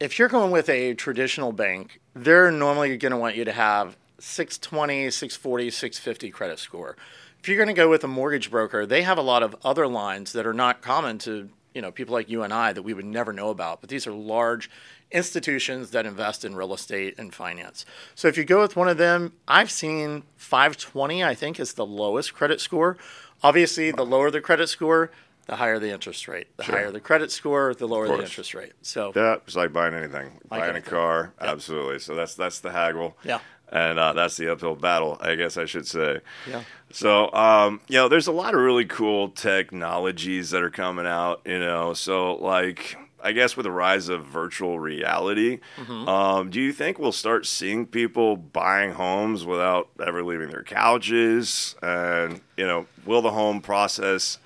if 0.00 0.18
you're 0.18 0.28
going 0.28 0.50
with 0.50 0.68
a 0.68 0.94
traditional 0.94 1.52
bank, 1.52 2.00
they're 2.14 2.50
normally 2.50 2.96
going 2.96 3.12
to 3.12 3.16
want 3.18 3.36
you 3.36 3.44
to 3.44 3.52
have 3.52 3.96
620, 4.18 5.10
640, 5.10 5.70
650 5.70 6.30
credit 6.30 6.58
score. 6.58 6.96
If 7.40 7.48
you're 7.48 7.56
going 7.56 7.68
to 7.68 7.74
go 7.74 7.88
with 7.88 8.02
a 8.02 8.08
mortgage 8.08 8.50
broker, 8.50 8.84
they 8.84 9.02
have 9.02 9.18
a 9.18 9.22
lot 9.22 9.42
of 9.42 9.54
other 9.64 9.86
lines 9.86 10.32
that 10.32 10.46
are 10.46 10.54
not 10.54 10.82
common 10.82 11.18
to, 11.18 11.48
you 11.76 11.82
know, 11.82 11.92
people 11.92 12.14
like 12.14 12.30
you 12.30 12.42
and 12.42 12.54
I 12.54 12.72
that 12.72 12.82
we 12.82 12.94
would 12.94 13.04
never 13.04 13.34
know 13.34 13.50
about, 13.50 13.82
but 13.82 13.90
these 13.90 14.06
are 14.06 14.12
large 14.12 14.70
institutions 15.12 15.90
that 15.90 16.06
invest 16.06 16.42
in 16.42 16.56
real 16.56 16.72
estate 16.72 17.14
and 17.18 17.34
finance. 17.34 17.84
So 18.14 18.28
if 18.28 18.38
you 18.38 18.44
go 18.44 18.62
with 18.62 18.76
one 18.76 18.88
of 18.88 18.96
them, 18.96 19.34
I've 19.46 19.70
seen 19.70 20.22
520, 20.36 21.22
I 21.22 21.34
think 21.34 21.60
is 21.60 21.74
the 21.74 21.84
lowest 21.84 22.32
credit 22.32 22.62
score. 22.62 22.96
Obviously, 23.42 23.90
the 23.90 24.06
lower 24.06 24.30
the 24.30 24.40
credit 24.40 24.68
score, 24.68 25.10
the 25.46 25.56
higher 25.56 25.78
the 25.78 25.90
interest 25.90 26.26
rate. 26.26 26.48
The 26.56 26.64
higher 26.64 26.90
the 26.90 26.98
credit 26.98 27.30
score, 27.30 27.74
the 27.74 27.86
lower 27.86 28.08
the 28.08 28.20
interest 28.22 28.54
rate. 28.54 28.72
So 28.80 29.12
Yeah, 29.14 29.34
it's 29.46 29.54
like 29.54 29.74
buying 29.74 29.92
anything, 29.92 30.32
Like 30.50 30.60
buying 30.60 30.70
anything. 30.76 30.88
a 30.94 30.96
car. 30.96 31.34
Absolutely. 31.40 31.98
So 31.98 32.14
that's 32.14 32.34
that's 32.34 32.60
the 32.60 32.70
haggle. 32.70 33.18
Yeah. 33.22 33.40
And 33.70 33.98
uh, 33.98 34.12
that's 34.12 34.36
the 34.36 34.52
uphill 34.52 34.76
battle, 34.76 35.18
I 35.20 35.34
guess 35.34 35.56
I 35.56 35.64
should 35.64 35.86
say. 35.88 36.20
Yeah. 36.48 36.62
So, 36.92 37.32
um, 37.32 37.80
you 37.88 37.96
know, 37.96 38.08
there's 38.08 38.28
a 38.28 38.32
lot 38.32 38.54
of 38.54 38.60
really 38.60 38.84
cool 38.84 39.30
technologies 39.30 40.50
that 40.50 40.62
are 40.62 40.70
coming 40.70 41.06
out, 41.06 41.40
you 41.44 41.58
know. 41.58 41.92
So, 41.92 42.34
like, 42.36 42.96
I 43.22 43.32
guess 43.32 43.56
with 43.56 43.64
the 43.64 43.72
rise 43.72 44.08
of 44.08 44.24
virtual 44.24 44.78
reality, 44.78 45.58
Mm-hmm. 45.78 46.08
um, 46.08 46.50
do 46.50 46.60
you 46.60 46.72
think 46.72 46.98
we'll 47.00 47.10
start 47.10 47.44
seeing 47.44 47.86
people 47.86 48.36
buying 48.36 48.92
homes 48.92 49.44
without 49.44 49.88
ever 50.04 50.22
leaving 50.22 50.48
their 50.50 50.62
couches? 50.62 51.74
And, 51.82 52.40
you 52.56 52.66
know, 52.66 52.86
will 53.04 53.22
the 53.22 53.32
home 53.32 53.60
process 53.60 54.38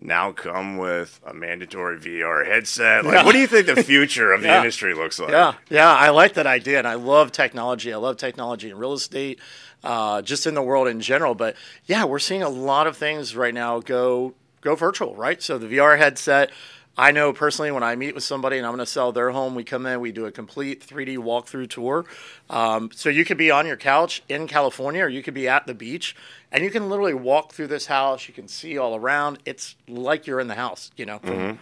now 0.00 0.32
come 0.32 0.76
with 0.76 1.20
a 1.26 1.34
mandatory 1.34 1.98
VR 1.98 2.46
headset? 2.46 3.04
Like, 3.04 3.14
Yeah. 3.14 3.24
what 3.24 3.32
do 3.32 3.38
you 3.38 3.46
think 3.46 3.66
the 3.66 3.82
future 3.82 4.32
of 4.32 4.42
the 4.42 4.48
Yeah. 4.48 4.58
industry 4.58 4.94
looks 4.94 5.18
like? 5.18 5.30
Yeah, 5.30 5.54
yeah, 5.68 5.92
I 5.92 6.10
like 6.10 6.34
that 6.34 6.46
idea, 6.46 6.78
and 6.78 6.86
I 6.86 6.94
love 6.94 7.32
technology. 7.32 7.92
I 7.92 7.96
love 7.96 8.16
technology 8.16 8.70
in 8.70 8.78
real 8.78 8.92
estate, 8.92 9.40
uh, 9.82 10.22
just 10.22 10.46
in 10.46 10.54
the 10.54 10.62
world 10.62 10.88
in 10.88 11.00
general. 11.00 11.34
But 11.34 11.56
yeah, 11.86 12.04
we're 12.04 12.18
seeing 12.20 12.42
a 12.42 12.48
lot 12.48 12.86
of 12.86 12.96
things 12.96 13.34
right 13.36 13.54
now 13.54 13.80
go 13.80 14.34
go 14.60 14.74
virtual, 14.74 15.14
right? 15.14 15.40
So 15.42 15.56
the 15.58 15.66
VR 15.68 15.96
headset. 15.98 16.50
I 16.98 17.12
know 17.12 17.32
personally 17.32 17.70
when 17.70 17.84
I 17.84 17.94
meet 17.94 18.16
with 18.16 18.24
somebody 18.24 18.58
and 18.58 18.66
I'm 18.66 18.72
going 18.72 18.84
to 18.84 18.90
sell 18.90 19.12
their 19.12 19.30
home, 19.30 19.54
we 19.54 19.62
come 19.62 19.86
in, 19.86 20.00
we 20.00 20.10
do 20.10 20.26
a 20.26 20.32
complete 20.32 20.84
3D 20.84 21.16
walkthrough 21.18 21.70
tour. 21.70 22.04
Um, 22.50 22.90
so 22.92 23.08
you 23.08 23.24
could 23.24 23.38
be 23.38 23.52
on 23.52 23.66
your 23.68 23.76
couch 23.76 24.24
in 24.28 24.48
California, 24.48 25.04
or 25.04 25.08
you 25.08 25.22
could 25.22 25.32
be 25.32 25.46
at 25.46 25.68
the 25.68 25.74
beach, 25.74 26.16
and 26.50 26.64
you 26.64 26.70
can 26.72 26.88
literally 26.88 27.14
walk 27.14 27.52
through 27.52 27.68
this 27.68 27.86
house. 27.86 28.26
You 28.26 28.34
can 28.34 28.48
see 28.48 28.76
all 28.76 28.96
around. 28.96 29.38
It's 29.44 29.76
like 29.86 30.26
you're 30.26 30.40
in 30.40 30.48
the 30.48 30.56
house, 30.56 30.90
you 30.96 31.06
know, 31.06 31.20
from, 31.20 31.60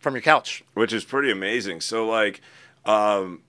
from 0.00 0.14
your 0.14 0.22
couch. 0.22 0.64
which 0.74 0.92
is 0.92 1.04
pretty 1.04 1.30
amazing. 1.30 1.80
So, 1.80 2.08
like, 2.08 2.40
um, 2.84 3.42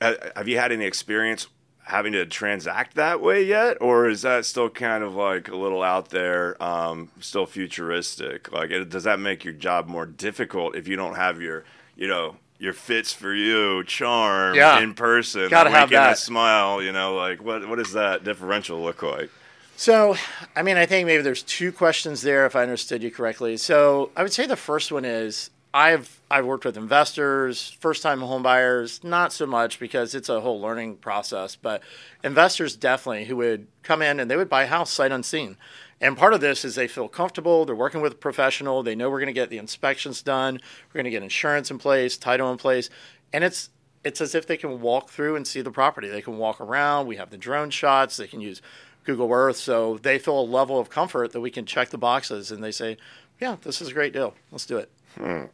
have 0.00 0.48
you 0.48 0.56
had 0.56 0.72
any 0.72 0.86
experience 0.86 1.46
having 1.90 2.12
to 2.12 2.24
transact 2.26 2.94
that 2.94 3.20
way 3.20 3.42
yet, 3.44 3.76
or 3.80 4.08
is 4.08 4.22
that 4.22 4.44
still 4.46 4.70
kind 4.70 5.04
of 5.04 5.14
like 5.14 5.48
a 5.48 5.56
little 5.56 5.82
out 5.82 6.08
there, 6.10 6.60
um, 6.62 7.10
still 7.20 7.46
futuristic? 7.46 8.50
Like, 8.52 8.70
it, 8.70 8.88
does 8.88 9.04
that 9.04 9.18
make 9.20 9.44
your 9.44 9.52
job 9.54 9.86
more 9.88 10.06
difficult 10.06 10.74
if 10.76 10.88
you 10.88 10.96
don't 10.96 11.16
have 11.16 11.40
your, 11.40 11.64
you 11.96 12.08
know, 12.08 12.36
your 12.58 12.72
fits 12.72 13.12
for 13.12 13.32
you 13.34 13.82
charm 13.84 14.54
Yeah. 14.54 14.80
in 14.80 14.94
person, 14.94 15.48
Gotta 15.48 15.70
have 15.70 15.90
that. 15.90 16.18
smile? 16.18 16.82
You 16.82 16.92
know, 16.92 17.14
like 17.14 17.42
what 17.42 17.66
what 17.68 17.76
does 17.78 17.92
that 17.92 18.22
differential 18.24 18.80
look 18.82 19.02
like? 19.02 19.30
So, 19.76 20.14
I 20.54 20.62
mean, 20.62 20.76
I 20.76 20.84
think 20.84 21.06
maybe 21.06 21.22
there's 21.22 21.42
two 21.42 21.72
questions 21.72 22.20
there, 22.20 22.44
if 22.44 22.54
I 22.54 22.62
understood 22.62 23.02
you 23.02 23.10
correctly. 23.10 23.56
So, 23.56 24.10
I 24.14 24.22
would 24.22 24.32
say 24.32 24.44
the 24.46 24.56
first 24.56 24.92
one 24.92 25.06
is 25.06 25.48
I've 25.72 26.20
I've 26.30 26.46
worked 26.46 26.64
with 26.64 26.76
investors, 26.76 27.76
first 27.78 28.02
time 28.02 28.20
home 28.20 28.42
buyers, 28.42 29.02
not 29.04 29.32
so 29.32 29.46
much 29.46 29.78
because 29.78 30.14
it's 30.14 30.28
a 30.28 30.40
whole 30.40 30.60
learning 30.60 30.96
process, 30.96 31.54
but 31.54 31.82
investors 32.24 32.74
definitely 32.74 33.26
who 33.26 33.36
would 33.36 33.68
come 33.82 34.02
in 34.02 34.18
and 34.18 34.30
they 34.30 34.36
would 34.36 34.48
buy 34.48 34.64
a 34.64 34.68
house 34.68 34.90
sight 34.90 35.12
unseen. 35.12 35.56
And 36.00 36.16
part 36.16 36.34
of 36.34 36.40
this 36.40 36.64
is 36.64 36.74
they 36.74 36.88
feel 36.88 37.08
comfortable, 37.08 37.64
they're 37.64 37.76
working 37.76 38.00
with 38.00 38.12
a 38.12 38.16
professional, 38.16 38.82
they 38.82 38.94
know 38.94 39.10
we're 39.10 39.20
going 39.20 39.26
to 39.26 39.32
get 39.32 39.50
the 39.50 39.58
inspections 39.58 40.22
done, 40.22 40.60
we're 40.88 40.98
going 40.98 41.04
to 41.04 41.10
get 41.10 41.22
insurance 41.22 41.70
in 41.70 41.78
place, 41.78 42.16
title 42.16 42.50
in 42.50 42.58
place, 42.58 42.90
and 43.32 43.44
it's 43.44 43.70
it's 44.02 44.20
as 44.20 44.34
if 44.34 44.46
they 44.46 44.56
can 44.56 44.80
walk 44.80 45.10
through 45.10 45.36
and 45.36 45.46
see 45.46 45.60
the 45.60 45.70
property. 45.70 46.08
They 46.08 46.22
can 46.22 46.38
walk 46.38 46.60
around, 46.60 47.06
we 47.06 47.16
have 47.16 47.30
the 47.30 47.38
drone 47.38 47.70
shots, 47.70 48.16
they 48.16 48.26
can 48.26 48.40
use 48.40 48.60
Google 49.04 49.30
Earth, 49.30 49.56
so 49.56 49.98
they 49.98 50.18
feel 50.18 50.40
a 50.40 50.42
level 50.42 50.80
of 50.80 50.90
comfort 50.90 51.32
that 51.32 51.40
we 51.40 51.50
can 51.50 51.64
check 51.64 51.90
the 51.90 51.98
boxes 51.98 52.50
and 52.50 52.64
they 52.64 52.72
say, 52.72 52.96
"Yeah, 53.40 53.56
this 53.62 53.80
is 53.80 53.88
a 53.88 53.94
great 53.94 54.12
deal. 54.12 54.34
Let's 54.50 54.66
do 54.66 54.78
it." 54.78 54.90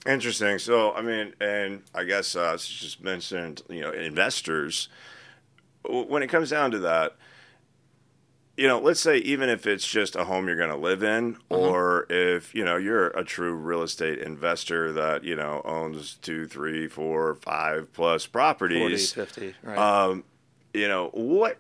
Interesting. 0.07 0.59
So, 0.59 0.93
I 0.93 1.03
mean, 1.03 1.35
and 1.41 1.83
I 1.95 2.05
guess 2.05 2.37
uh, 2.37 2.53
it's 2.55 2.69
just 2.69 3.03
mentioned, 3.03 3.63
you 3.69 3.81
know, 3.81 3.91
investors. 3.91 4.89
When 5.89 6.23
it 6.23 6.29
comes 6.29 6.51
down 6.51 6.73
to 6.73 6.79
that, 6.81 7.17
you 8.57 8.67
know, 8.67 8.81
let's 8.81 9.01
say 9.01 9.19
even 9.19 9.49
if 9.49 9.67
it's 9.67 9.87
just 9.87 10.17
a 10.17 10.25
home 10.25 10.47
you're 10.47 10.57
going 10.57 10.71
to 10.71 10.77
live 10.77 11.03
in, 11.03 11.37
or 11.51 12.07
if 12.09 12.55
you 12.55 12.65
know 12.65 12.77
you're 12.77 13.09
a 13.09 13.23
true 13.23 13.53
real 13.55 13.83
estate 13.83 14.19
investor 14.19 14.93
that 14.93 15.25
you 15.25 15.37
know 15.37 15.61
owns 15.65 16.15
two, 16.15 16.47
three, 16.47 16.89
four, 16.89 17.35
five 17.35 17.93
plus 17.93 18.25
40, 18.25 18.33
properties, 18.33 19.13
50, 19.13 19.55
right? 19.63 19.79
um, 19.79 20.25
you 20.73 20.89
know 20.89 21.11
what 21.13 21.59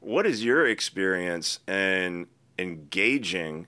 what 0.00 0.26
is 0.26 0.44
your 0.44 0.66
experience 0.66 1.60
in 1.66 2.26
engaging 2.58 3.66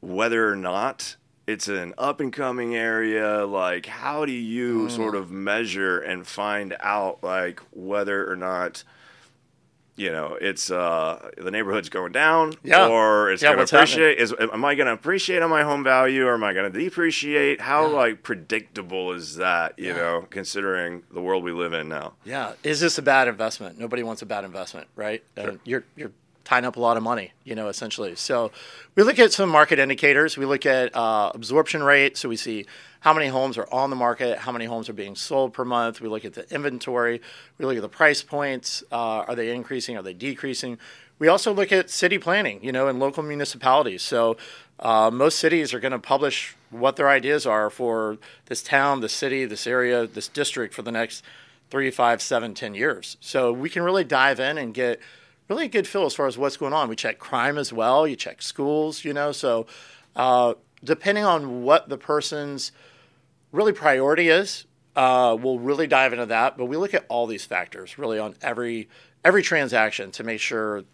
whether 0.00 0.50
or 0.50 0.56
not 0.56 1.16
it's 1.46 1.68
an 1.68 1.94
up 1.96 2.20
and 2.20 2.32
coming 2.32 2.74
area 2.74 3.44
like 3.46 3.86
how 3.86 4.24
do 4.24 4.32
you 4.32 4.86
mm. 4.86 4.90
sort 4.90 5.14
of 5.14 5.30
measure 5.30 5.98
and 6.00 6.26
find 6.26 6.76
out 6.80 7.22
like 7.22 7.60
whether 7.72 8.30
or 8.30 8.36
not 8.36 8.82
you 9.96 10.10
know 10.10 10.36
it's 10.40 10.70
uh 10.70 11.30
the 11.38 11.50
neighborhood's 11.50 11.88
going 11.88 12.12
down 12.12 12.52
yeah. 12.62 12.86
or 12.86 13.30
it's 13.30 13.42
yeah, 13.42 13.54
going 13.54 13.66
to 13.66 13.76
appreciate 13.76 14.18
is 14.18 14.34
am 14.38 14.64
i 14.64 14.74
going 14.74 14.86
to 14.86 14.92
appreciate 14.92 15.40
on 15.40 15.48
my 15.48 15.62
home 15.62 15.82
value 15.82 16.26
or 16.26 16.34
am 16.34 16.44
i 16.44 16.52
going 16.52 16.70
to 16.70 16.78
depreciate 16.78 17.60
how 17.60 17.86
yeah. 17.86 17.96
like 17.96 18.22
predictable 18.22 19.12
is 19.12 19.36
that 19.36 19.78
you 19.78 19.88
yeah. 19.88 19.96
know 19.96 20.26
considering 20.28 21.02
the 21.12 21.20
world 21.20 21.42
we 21.42 21.52
live 21.52 21.72
in 21.72 21.88
now 21.88 22.12
yeah 22.24 22.52
is 22.62 22.80
this 22.80 22.98
a 22.98 23.02
bad 23.02 23.26
investment 23.26 23.78
nobody 23.78 24.02
wants 24.02 24.20
a 24.20 24.26
bad 24.26 24.44
investment 24.44 24.86
right 24.96 25.24
sure. 25.36 25.48
and 25.48 25.60
you're 25.64 25.84
you're 25.96 26.12
tying 26.46 26.64
up 26.64 26.76
a 26.76 26.80
lot 26.80 26.96
of 26.96 27.02
money, 27.02 27.32
you 27.42 27.56
know, 27.56 27.66
essentially. 27.66 28.14
So 28.14 28.52
we 28.94 29.02
look 29.02 29.18
at 29.18 29.32
some 29.32 29.50
market 29.50 29.80
indicators. 29.80 30.38
We 30.38 30.46
look 30.46 30.64
at 30.64 30.94
uh, 30.94 31.32
absorption 31.34 31.82
rate. 31.82 32.16
So 32.16 32.28
we 32.28 32.36
see 32.36 32.66
how 33.00 33.12
many 33.12 33.26
homes 33.26 33.58
are 33.58 33.66
on 33.72 33.90
the 33.90 33.96
market, 33.96 34.38
how 34.38 34.52
many 34.52 34.64
homes 34.64 34.88
are 34.88 34.92
being 34.92 35.16
sold 35.16 35.52
per 35.52 35.64
month. 35.64 36.00
We 36.00 36.08
look 36.08 36.24
at 36.24 36.34
the 36.34 36.48
inventory. 36.54 37.20
We 37.58 37.64
look 37.64 37.74
at 37.74 37.82
the 37.82 37.88
price 37.88 38.22
points. 38.22 38.84
Uh, 38.92 39.26
are 39.26 39.34
they 39.34 39.50
increasing? 39.50 39.96
Are 39.96 40.02
they 40.02 40.14
decreasing? 40.14 40.78
We 41.18 41.26
also 41.26 41.52
look 41.52 41.72
at 41.72 41.90
city 41.90 42.18
planning, 42.18 42.62
you 42.62 42.70
know, 42.70 42.86
and 42.86 43.00
local 43.00 43.24
municipalities. 43.24 44.02
So 44.02 44.36
uh, 44.78 45.10
most 45.12 45.40
cities 45.40 45.74
are 45.74 45.80
going 45.80 45.90
to 45.90 45.98
publish 45.98 46.54
what 46.70 46.94
their 46.94 47.08
ideas 47.08 47.44
are 47.44 47.70
for 47.70 48.18
this 48.44 48.62
town, 48.62 49.00
this 49.00 49.12
city, 49.12 49.46
this 49.46 49.66
area, 49.66 50.06
this 50.06 50.28
district 50.28 50.74
for 50.74 50.82
the 50.82 50.92
next 50.92 51.24
three, 51.70 51.90
five, 51.90 52.22
seven, 52.22 52.54
ten 52.54 52.76
years. 52.76 53.16
So 53.20 53.52
we 53.52 53.68
can 53.68 53.82
really 53.82 54.04
dive 54.04 54.38
in 54.38 54.58
and 54.58 54.72
get– 54.72 55.00
really 55.48 55.66
a 55.66 55.68
good 55.68 55.86
feel 55.86 56.04
as 56.04 56.14
far 56.14 56.26
as 56.26 56.36
what's 56.36 56.56
going 56.56 56.72
on. 56.72 56.88
We 56.88 56.96
check 56.96 57.18
crime 57.18 57.58
as 57.58 57.72
well. 57.72 58.06
You 58.06 58.16
check 58.16 58.42
schools, 58.42 59.04
you 59.04 59.12
know. 59.12 59.32
So 59.32 59.66
uh, 60.14 60.54
depending 60.82 61.24
on 61.24 61.62
what 61.62 61.88
the 61.88 61.98
person's 61.98 62.72
really 63.52 63.72
priority 63.72 64.28
is, 64.28 64.66
uh, 64.94 65.36
we'll 65.38 65.58
really 65.58 65.86
dive 65.86 66.12
into 66.12 66.26
that. 66.26 66.56
But 66.56 66.66
we 66.66 66.76
look 66.76 66.94
at 66.94 67.04
all 67.08 67.26
these 67.26 67.44
factors 67.44 67.98
really 67.98 68.18
on 68.18 68.34
every 68.42 68.88
every 69.24 69.42
transaction 69.42 70.10
to 70.12 70.24
make 70.24 70.40
sure 70.40 70.84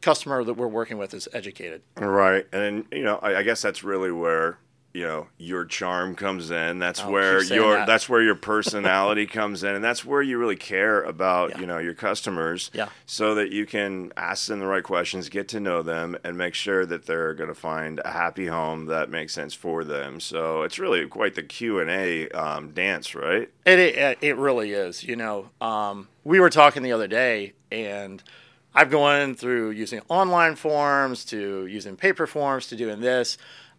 customer 0.00 0.44
that 0.44 0.54
we're 0.54 0.68
working 0.68 0.98
with 0.98 1.14
is 1.14 1.28
educated. 1.32 1.82
Right, 1.96 2.46
and 2.52 2.84
you 2.92 3.02
know, 3.02 3.18
I, 3.22 3.36
I 3.38 3.42
guess 3.42 3.62
that's 3.62 3.82
really 3.82 4.12
where 4.12 4.58
you 4.94 5.06
know 5.06 5.26
your 5.36 5.64
charm 5.64 6.14
comes 6.14 6.50
in 6.50 6.78
that's 6.78 7.00
I'll 7.00 7.12
where 7.12 7.42
your 7.42 7.76
that. 7.76 7.86
that's 7.86 8.08
where 8.08 8.22
your 8.22 8.34
personality 8.52 9.26
comes 9.26 9.62
in 9.62 9.74
and 9.74 9.84
that's 9.84 10.04
where 10.04 10.22
you 10.22 10.38
really 10.38 10.56
care 10.56 11.02
about 11.02 11.50
yeah. 11.50 11.60
you 11.60 11.66
know 11.66 11.78
your 11.78 11.94
customers 11.94 12.70
yeah. 12.72 12.88
so 13.06 13.34
that 13.34 13.52
you 13.52 13.66
can 13.66 14.12
ask 14.16 14.46
them 14.46 14.60
the 14.60 14.66
right 14.66 14.82
questions 14.82 15.28
get 15.28 15.48
to 15.48 15.60
know 15.60 15.82
them 15.82 16.16
and 16.24 16.38
make 16.38 16.54
sure 16.54 16.86
that 16.86 17.06
they're 17.06 17.34
going 17.34 17.48
to 17.48 17.54
find 17.54 18.00
a 18.04 18.10
happy 18.10 18.46
home 18.46 18.86
that 18.86 19.10
makes 19.10 19.34
sense 19.34 19.52
for 19.52 19.84
them 19.84 20.20
so 20.20 20.62
it's 20.62 20.78
really 20.78 21.06
quite 21.06 21.34
the 21.34 21.42
q&a 21.42 22.28
um, 22.30 22.70
dance 22.72 23.14
right 23.14 23.50
it, 23.66 23.78
it, 23.78 24.18
it 24.22 24.36
really 24.36 24.72
is 24.72 25.04
you 25.04 25.16
know 25.16 25.50
um, 25.60 26.08
we 26.24 26.40
were 26.40 26.50
talking 26.50 26.82
the 26.82 26.92
other 26.92 27.08
day 27.08 27.52
and 27.70 28.22
i've 28.74 28.90
gone 28.90 29.34
through 29.34 29.70
using 29.70 30.00
online 30.08 30.56
forms 30.56 31.26
to 31.26 31.66
using 31.66 31.94
paper 31.94 32.26
forms 32.26 32.66
to 32.68 32.76
doing 32.76 33.00
this 33.00 33.36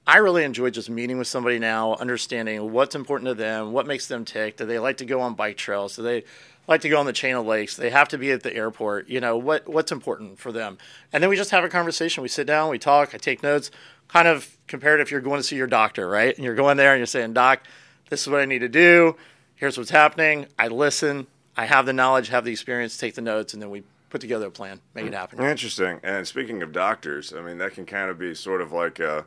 I 0.08 0.18
really 0.18 0.44
enjoy 0.44 0.72
just 0.72 0.89
meeting 0.89 1.18
with 1.18 1.27
somebody 1.27 1.60
now, 1.60 1.96
understanding 1.96 2.72
what's 2.72 2.96
important 2.96 3.27
to 3.27 3.36
them, 3.36 3.74
what 3.74 3.86
makes 3.86 4.08
them 4.08 4.25
tick. 4.25 4.58
Do 4.58 4.65
they 4.65 4.79
like 4.79 4.98
to 4.98 5.06
go 5.06 5.22
on 5.22 5.36
bike 5.36 5.58
trails? 5.58 5.96
Do 5.96 6.01
they 6.01 6.24
like 6.68 6.82
to 6.82 6.89
go 6.89 7.00
on 7.00 7.06
the 7.06 7.13
chain 7.13 7.36
of 7.36 7.46
lakes? 7.46 7.75
They 7.75 7.89
have 7.89 8.08
to 8.10 8.18
be 8.18 8.32
at 8.32 8.44
the 8.44 8.56
airport. 8.56 9.08
You 9.10 9.20
know 9.20 9.38
what 9.38 9.68
what's 9.68 9.91
important 9.91 10.39
for 10.39 10.51
them, 10.51 10.77
and 11.13 11.22
then 11.22 11.29
we 11.29 11.36
just 11.36 11.51
have 11.51 11.63
a 11.63 11.70
conversation. 11.70 12.24
We 12.24 12.29
sit 12.29 12.48
down, 12.48 12.70
we 12.70 12.79
talk, 12.79 13.13
I 13.13 13.18
take 13.18 13.44
notes. 13.44 13.72
Kind 14.08 14.27
of 14.27 14.58
compared 14.68 15.01
if 15.01 15.12
you're 15.12 15.22
going 15.22 15.38
to 15.39 15.44
see 15.44 15.56
your 15.56 15.68
doctor, 15.68 16.10
right? 16.10 16.36
And 16.36 16.44
you're 16.44 16.56
going 16.56 16.77
there 16.77 16.94
and 16.94 17.00
you're 17.00 17.06
saying, 17.06 17.34
"Doc, 17.34 17.62
this 18.10 18.22
is 18.22 18.27
what 18.27 18.39
I 18.41 18.46
need 18.46 18.60
to 18.60 18.70
do. 18.70 19.15
Here's 19.56 19.77
what's 19.77 19.91
happening." 19.91 20.48
I 20.58 20.68
listen. 20.68 21.27
I 21.56 21.65
have 21.65 21.86
the 21.86 21.94
knowledge, 21.94 22.29
have 22.29 22.46
the 22.46 22.51
experience, 22.51 22.98
take 22.98 23.13
the 23.13 23.22
notes, 23.22 23.53
and 23.53 23.62
then 23.62 23.70
we 23.70 23.84
put 24.10 24.22
together 24.22 24.48
a 24.48 24.51
plan, 24.51 24.79
make 24.96 25.06
it 25.06 25.13
happen. 25.13 25.39
Interesting. 25.39 26.00
And 26.03 26.27
speaking 26.27 26.63
of 26.63 26.72
doctors, 26.72 27.34
I 27.34 27.41
mean 27.41 27.60
that 27.60 27.74
can 27.74 27.86
kind 27.86 28.10
of 28.10 28.18
be 28.18 28.34
sort 28.34 28.62
of 28.62 28.72
like 28.72 29.00
a 29.00 29.25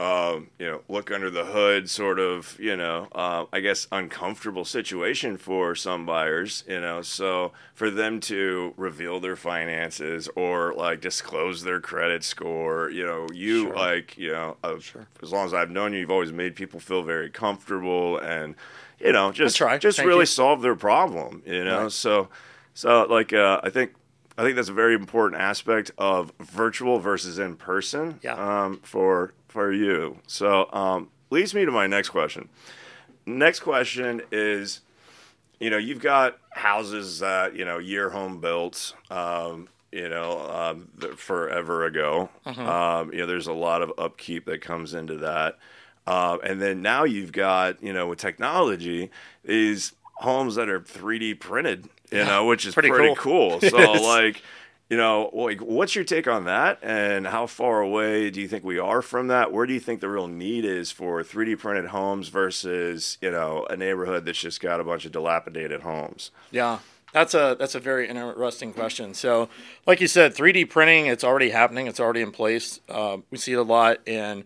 um, 0.00 0.48
you 0.58 0.66
know, 0.66 0.80
look 0.88 1.12
under 1.12 1.30
the 1.30 1.44
hood 1.44 1.88
sort 1.88 2.18
of, 2.18 2.58
you 2.58 2.76
know, 2.76 3.08
uh, 3.14 3.44
I 3.52 3.60
guess 3.60 3.86
uncomfortable 3.92 4.64
situation 4.64 5.36
for 5.36 5.76
some 5.76 6.04
buyers, 6.04 6.64
you 6.66 6.80
know. 6.80 7.02
So 7.02 7.52
for 7.74 7.90
them 7.90 8.18
to 8.20 8.74
reveal 8.76 9.20
their 9.20 9.36
finances 9.36 10.28
or 10.34 10.74
like 10.74 11.00
disclose 11.00 11.62
their 11.62 11.80
credit 11.80 12.24
score, 12.24 12.90
you 12.90 13.06
know, 13.06 13.28
you 13.32 13.66
sure. 13.66 13.76
like, 13.76 14.18
you 14.18 14.32
know, 14.32 14.56
uh, 14.64 14.80
sure. 14.80 15.06
as 15.22 15.30
long 15.30 15.46
as 15.46 15.54
I've 15.54 15.70
known 15.70 15.92
you, 15.92 16.00
you've 16.00 16.10
always 16.10 16.32
made 16.32 16.56
people 16.56 16.80
feel 16.80 17.02
very 17.02 17.30
comfortable 17.30 18.18
and, 18.18 18.56
you 18.98 19.12
know, 19.12 19.30
just 19.30 19.56
try. 19.56 19.78
just 19.78 19.98
Thank 19.98 20.08
really 20.08 20.20
you. 20.20 20.26
solve 20.26 20.60
their 20.60 20.74
problem, 20.74 21.42
you 21.46 21.62
know. 21.64 21.84
Right. 21.84 21.92
So, 21.92 22.28
so 22.74 23.04
like, 23.04 23.32
uh, 23.32 23.60
I 23.62 23.70
think 23.70 23.94
I 24.36 24.42
think 24.42 24.56
that's 24.56 24.68
a 24.68 24.74
very 24.74 24.94
important 24.94 25.40
aspect 25.40 25.90
of 25.96 26.32
virtual 26.40 26.98
versus 26.98 27.38
in 27.38 27.56
person 27.56 28.18
yeah. 28.22 28.34
um, 28.34 28.80
for 28.82 29.32
for 29.48 29.72
you. 29.72 30.18
So 30.26 30.68
um, 30.72 31.10
leads 31.30 31.54
me 31.54 31.64
to 31.64 31.70
my 31.70 31.86
next 31.86 32.08
question. 32.08 32.48
Next 33.26 33.60
question 33.60 34.22
is, 34.32 34.80
you 35.60 35.70
know, 35.70 35.76
you've 35.76 36.00
got 36.00 36.38
houses 36.50 37.20
that 37.20 37.54
you 37.54 37.64
know 37.64 37.78
year 37.78 38.10
home 38.10 38.40
built, 38.40 38.94
um, 39.10 39.68
you 39.92 40.08
know, 40.08 40.40
um, 40.50 40.88
forever 41.16 41.84
ago. 41.84 42.28
Mhm. 42.44 42.58
Um, 42.58 43.12
you 43.12 43.18
know, 43.18 43.26
there's 43.26 43.46
a 43.46 43.52
lot 43.52 43.82
of 43.82 43.92
upkeep 43.98 44.46
that 44.46 44.60
comes 44.60 44.94
into 44.94 45.18
that, 45.18 45.58
uh, 46.08 46.38
and 46.42 46.60
then 46.60 46.82
now 46.82 47.04
you've 47.04 47.32
got 47.32 47.80
you 47.82 47.92
know 47.92 48.08
with 48.08 48.18
technology 48.18 49.10
is 49.44 49.92
homes 50.16 50.56
that 50.56 50.68
are 50.68 50.80
3D 50.80 51.34
printed, 51.34 51.88
you 52.14 52.24
Yeah, 52.24 52.26
know, 52.26 52.44
which 52.46 52.66
is 52.66 52.74
pretty 52.74 52.90
pretty, 52.90 53.10
cool. 53.14 53.16
cool. 53.16 53.60
So 53.60 54.00
like, 54.00 54.42
you 54.90 54.96
know, 54.96 55.30
like 55.32 55.60
what's 55.60 55.94
your 55.94 56.04
take 56.04 56.28
on 56.28 56.44
that 56.44 56.78
and 56.82 57.26
how 57.26 57.46
far 57.46 57.80
away 57.80 58.30
do 58.30 58.40
you 58.40 58.48
think 58.48 58.64
we 58.64 58.78
are 58.78 59.02
from 59.02 59.28
that? 59.28 59.52
Where 59.52 59.66
do 59.66 59.72
you 59.74 59.80
think 59.80 60.00
the 60.00 60.08
real 60.08 60.28
need 60.28 60.64
is 60.64 60.90
for 60.92 61.22
3D 61.22 61.56
printed 61.56 61.86
homes 61.86 62.28
versus, 62.28 63.18
you 63.20 63.30
know, 63.30 63.66
a 63.70 63.76
neighborhood 63.76 64.24
that's 64.26 64.38
just 64.40 64.60
got 64.60 64.80
a 64.80 64.84
bunch 64.84 65.04
of 65.06 65.12
dilapidated 65.12 65.82
homes? 65.82 66.30
Yeah, 66.50 66.80
that's 67.12 67.34
a 67.34 67.56
that's 67.58 67.74
a 67.74 67.80
very 67.80 68.08
interesting 68.08 68.72
question. 68.72 69.14
So, 69.14 69.48
like 69.86 70.00
you 70.00 70.06
said, 70.08 70.34
3D 70.34 70.64
printing 70.64 71.06
it's 71.06 71.24
already 71.24 71.50
happening. 71.50 71.86
It's 71.86 72.00
already 72.00 72.20
in 72.20 72.30
place. 72.32 72.80
Uh, 72.88 73.18
we 73.30 73.38
see 73.38 73.52
it 73.52 73.58
a 73.58 73.62
lot 73.62 74.06
in 74.06 74.44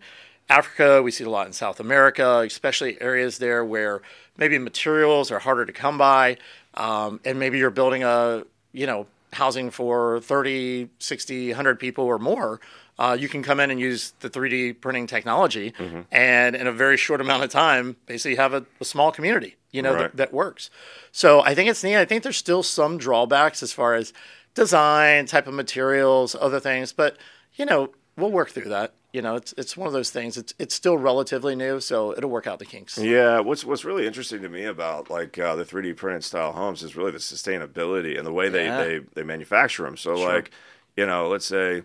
Africa. 0.49 1.01
We 1.01 1.11
see 1.11 1.23
it 1.23 1.27
a 1.27 1.31
lot 1.31 1.47
in 1.47 1.53
South 1.53 1.79
America, 1.79 2.39
especially 2.39 2.99
areas 3.01 3.37
there 3.37 3.63
where 3.63 4.01
maybe 4.37 4.57
materials 4.57 5.31
are 5.31 5.39
harder 5.39 5.65
to 5.65 5.73
come 5.73 5.97
by, 5.97 6.37
um, 6.75 7.19
and 7.25 7.39
maybe 7.39 7.57
you're 7.57 7.69
building 7.69 8.03
a 8.03 8.43
you 8.71 8.85
know 8.85 9.07
housing 9.33 9.69
for 9.69 10.19
30, 10.21 10.89
60, 10.97 11.49
100 11.49 11.79
people 11.79 12.03
or 12.05 12.17
more. 12.17 12.59
Uh, 12.97 13.15
you 13.17 13.29
can 13.29 13.41
come 13.43 13.59
in 13.59 13.69
and 13.71 13.79
use 13.79 14.11
the 14.19 14.29
3D 14.29 14.81
printing 14.81 15.07
technology, 15.07 15.73
and 16.11 16.55
in 16.55 16.67
a 16.67 16.71
very 16.71 16.97
short 16.97 17.21
amount 17.21 17.43
of 17.43 17.49
time, 17.49 17.95
basically 18.07 18.35
have 18.35 18.53
a, 18.53 18.65
a 18.81 18.85
small 18.85 19.11
community, 19.11 19.55
you 19.71 19.81
know, 19.81 19.93
Right. 19.93 20.01
that, 20.01 20.17
that 20.17 20.33
works. 20.33 20.69
So 21.13 21.41
I 21.41 21.55
think 21.55 21.69
it's 21.69 21.81
neat. 21.83 21.95
I 21.95 22.03
think 22.05 22.23
there's 22.23 22.35
still 22.37 22.61
some 22.63 22.97
drawbacks 22.97 23.63
as 23.63 23.71
far 23.71 23.93
as 23.95 24.11
design, 24.53 25.27
type 25.27 25.47
of 25.47 25.53
materials, 25.53 26.35
other 26.35 26.59
things, 26.59 26.91
but 26.91 27.15
you 27.55 27.65
know, 27.65 27.89
we'll 28.19 28.31
work 28.31 28.49
through 28.51 28.69
that. 28.69 28.93
You 29.13 29.21
know, 29.23 29.35
it's 29.35 29.53
it's 29.57 29.75
one 29.75 29.87
of 29.87 29.93
those 29.93 30.11
things. 30.11 30.37
It's 30.37 30.53
it's 30.59 30.75
still 30.75 30.97
relatively 30.97 31.55
new, 31.55 31.79
so 31.79 32.15
it'll 32.15 32.29
work 32.29 32.45
out 32.45 32.59
the 32.59 32.65
kinks. 32.65 32.97
Yeah, 32.97 33.39
what's 33.39 33.65
what's 33.65 33.83
really 33.83 34.05
interesting 34.05 34.41
to 34.43 34.49
me 34.49 34.65
about 34.65 35.09
like 35.09 35.39
uh, 35.39 35.55
the 35.55 35.65
3D 35.65 35.93
printed 35.93 36.23
style 36.23 36.51
homes 36.51 36.83
is 36.83 36.95
really 36.95 37.11
the 37.11 37.17
sustainability 37.17 38.17
and 38.17 38.25
the 38.27 38.31
way 38.33 38.49
they, 38.49 38.65
Yeah. 38.65 38.83
they, 38.83 38.99
they 39.15 39.23
manufacture 39.23 39.83
them. 39.83 39.97
So 39.97 40.15
Sure. 40.15 40.27
like, 40.33 40.51
you 40.95 41.07
know, 41.07 41.27
let's 41.27 41.45
say, 41.47 41.81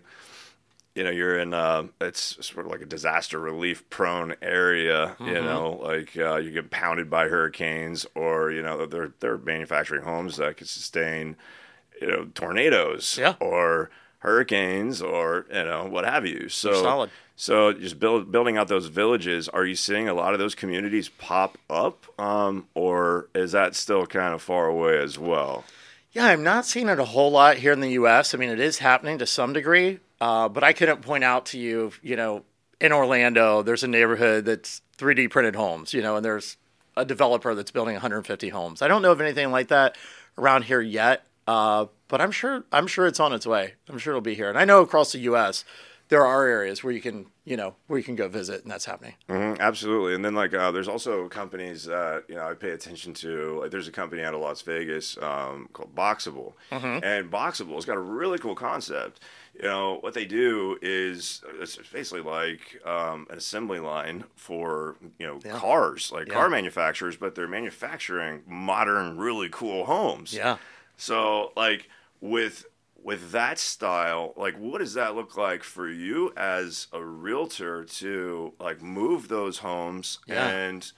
you 0.93 1.03
know, 1.03 1.09
you're 1.09 1.37
in 1.39 1.53
uh, 1.53 1.85
it's 1.99 2.37
sort 2.45 2.65
of 2.65 2.71
like 2.71 2.81
a 2.81 2.85
disaster 2.85 3.39
relief 3.39 3.89
prone 3.89 4.35
area. 4.41 5.15
You 5.19 5.25
Mm-hmm. 5.25 5.45
know, 5.45 5.71
like 5.81 6.15
uh, 6.17 6.37
you 6.37 6.51
get 6.51 6.69
pounded 6.71 7.09
by 7.09 7.27
hurricanes, 7.27 8.05
or 8.15 8.51
you 8.51 8.61
know, 8.61 8.85
they're 8.85 9.13
they're 9.19 9.37
manufacturing 9.37 10.03
homes 10.03 10.37
that 10.37 10.57
can 10.57 10.67
sustain, 10.67 11.35
you 12.01 12.07
know, 12.07 12.25
tornadoes 12.33 13.17
Yeah. 13.19 13.35
or 13.39 13.89
hurricanes 14.25 15.01
or 15.01 15.45
you 15.49 15.63
know 15.63 15.85
what 15.85 16.05
have 16.05 16.25
you. 16.25 16.49
So 16.49 16.73
solid. 16.73 17.09
so 17.35 17.73
just 17.73 17.99
build, 17.99 18.31
building 18.31 18.57
out 18.57 18.67
those 18.67 18.87
villages, 18.87 19.47
are 19.49 19.65
you 19.65 19.75
seeing 19.75 20.09
a 20.09 20.13
lot 20.13 20.33
of 20.33 20.39
those 20.39 20.55
communities 20.55 21.09
pop 21.09 21.57
up, 21.69 22.05
um, 22.19 22.67
or 22.73 23.29
is 23.35 23.51
that 23.53 23.75
still 23.75 24.05
kind 24.05 24.33
of 24.33 24.41
far 24.41 24.67
away 24.67 24.97
as 24.97 25.17
well? 25.17 25.63
Yeah, 26.11 26.27
I'm 26.27 26.43
not 26.43 26.65
seeing 26.65 26.87
it 26.89 26.99
a 26.99 27.05
whole 27.05 27.31
lot 27.31 27.57
here 27.57 27.73
in 27.73 27.81
the 27.81 27.91
U.S. 27.91 28.33
I 28.33 28.37
mean, 28.37 28.49
it 28.49 28.59
is 28.59 28.79
happening 28.79 29.17
to 29.17 29.25
some 29.25 29.53
degree, 29.53 29.99
uh, 30.21 30.47
but 30.47 30.63
I 30.63 30.73
couldn't 30.73 31.01
point 31.01 31.23
out 31.23 31.47
to 31.47 31.59
you, 31.59 31.91
you 32.01 32.15
know, 32.15 32.43
in 32.79 32.91
Orlando, 32.91 33.61
there's 33.61 33.83
a 33.83 33.87
neighborhood 33.87 34.45
that's 34.45 34.81
3D 34.97 35.29
printed 35.29 35.55
homes, 35.55 35.93
you 35.93 36.01
know, 36.01 36.15
and 36.15 36.25
there's 36.25 36.57
a 36.97 37.05
developer 37.05 37.53
that's 37.53 37.71
building 37.71 37.95
150 37.95 38.49
homes. 38.49 38.81
I 38.81 38.87
don't 38.87 39.01
know 39.01 39.11
of 39.11 39.21
anything 39.21 39.51
like 39.51 39.67
that 39.69 39.97
around 40.37 40.63
here 40.63 40.81
yet. 40.81 41.25
Uh, 41.47 41.85
but 42.07 42.21
I'm 42.21 42.31
sure 42.31 42.63
I'm 42.71 42.87
sure 42.87 43.05
it's 43.07 43.19
on 43.19 43.33
its 43.33 43.45
way. 43.47 43.73
I'm 43.89 43.97
sure 43.97 44.11
it'll 44.11 44.21
be 44.21 44.35
here, 44.35 44.49
and 44.49 44.57
I 44.57 44.65
know 44.65 44.81
across 44.81 45.11
the 45.11 45.19
U.S. 45.19 45.63
there 46.09 46.25
are 46.25 46.45
areas 46.45 46.83
where 46.83 46.93
you 46.93 47.01
can 47.01 47.27
you 47.45 47.57
know 47.57 47.75
where 47.87 47.97
you 47.99 48.03
can 48.05 48.15
go 48.15 48.27
visit, 48.27 48.63
and 48.63 48.71
that's 48.71 48.85
happening. 48.85 49.13
Mm-hmm, 49.29 49.61
absolutely, 49.61 50.15
and 50.15 50.23
then 50.25 50.33
like 50.35 50.53
uh, 50.53 50.71
there's 50.71 50.87
also 50.87 51.27
companies 51.27 51.85
that 51.85 52.23
you 52.27 52.35
know 52.35 52.47
I 52.47 52.53
pay 52.53 52.71
attention 52.71 53.13
to. 53.15 53.59
Like 53.61 53.71
there's 53.71 53.87
a 53.87 53.91
company 53.91 54.23
out 54.23 54.33
of 54.33 54.41
Las 54.41 54.61
Vegas 54.61 55.17
um, 55.21 55.69
called 55.73 55.95
Boxable, 55.95 56.53
and 56.71 57.29
Boxable's 57.31 57.85
got 57.85 57.97
a 57.97 58.01
really 58.01 58.37
cool 58.39 58.55
concept. 58.55 59.19
You 59.55 59.63
know 59.69 59.97
what 60.01 60.13
they 60.13 60.25
do 60.25 60.77
is 60.81 61.41
it's 61.61 61.77
basically 61.77 62.21
like 62.21 62.79
um, 62.85 63.25
an 63.29 63.37
assembly 63.37 63.79
line 63.79 64.25
for 64.35 64.95
you 65.17 65.25
know 65.25 65.39
Yeah. 65.45 65.53
cars, 65.57 66.11
like 66.11 66.27
Yeah. 66.27 66.33
car 66.33 66.49
manufacturers, 66.49 67.15
but 67.17 67.35
they're 67.35 67.47
manufacturing 67.47 68.41
modern, 68.47 69.17
really 69.17 69.47
cool 69.49 69.85
homes. 69.85 70.33
Yeah. 70.33 70.57
So 70.97 71.51
like 71.55 71.89
with 72.21 72.65
with 73.03 73.31
that 73.31 73.59
style, 73.59 74.33
like 74.35 74.55
what 74.57 74.79
does 74.79 74.95
that 74.95 75.15
look 75.15 75.37
like 75.37 75.63
for 75.63 75.87
you 75.87 76.33
as 76.35 76.87
a 76.91 77.03
realtor 77.03 77.83
to 77.85 78.53
like 78.59 78.81
move 78.81 79.27
those 79.27 79.59
homes 79.59 80.17
Yeah. 80.27 80.47
and 80.47 80.91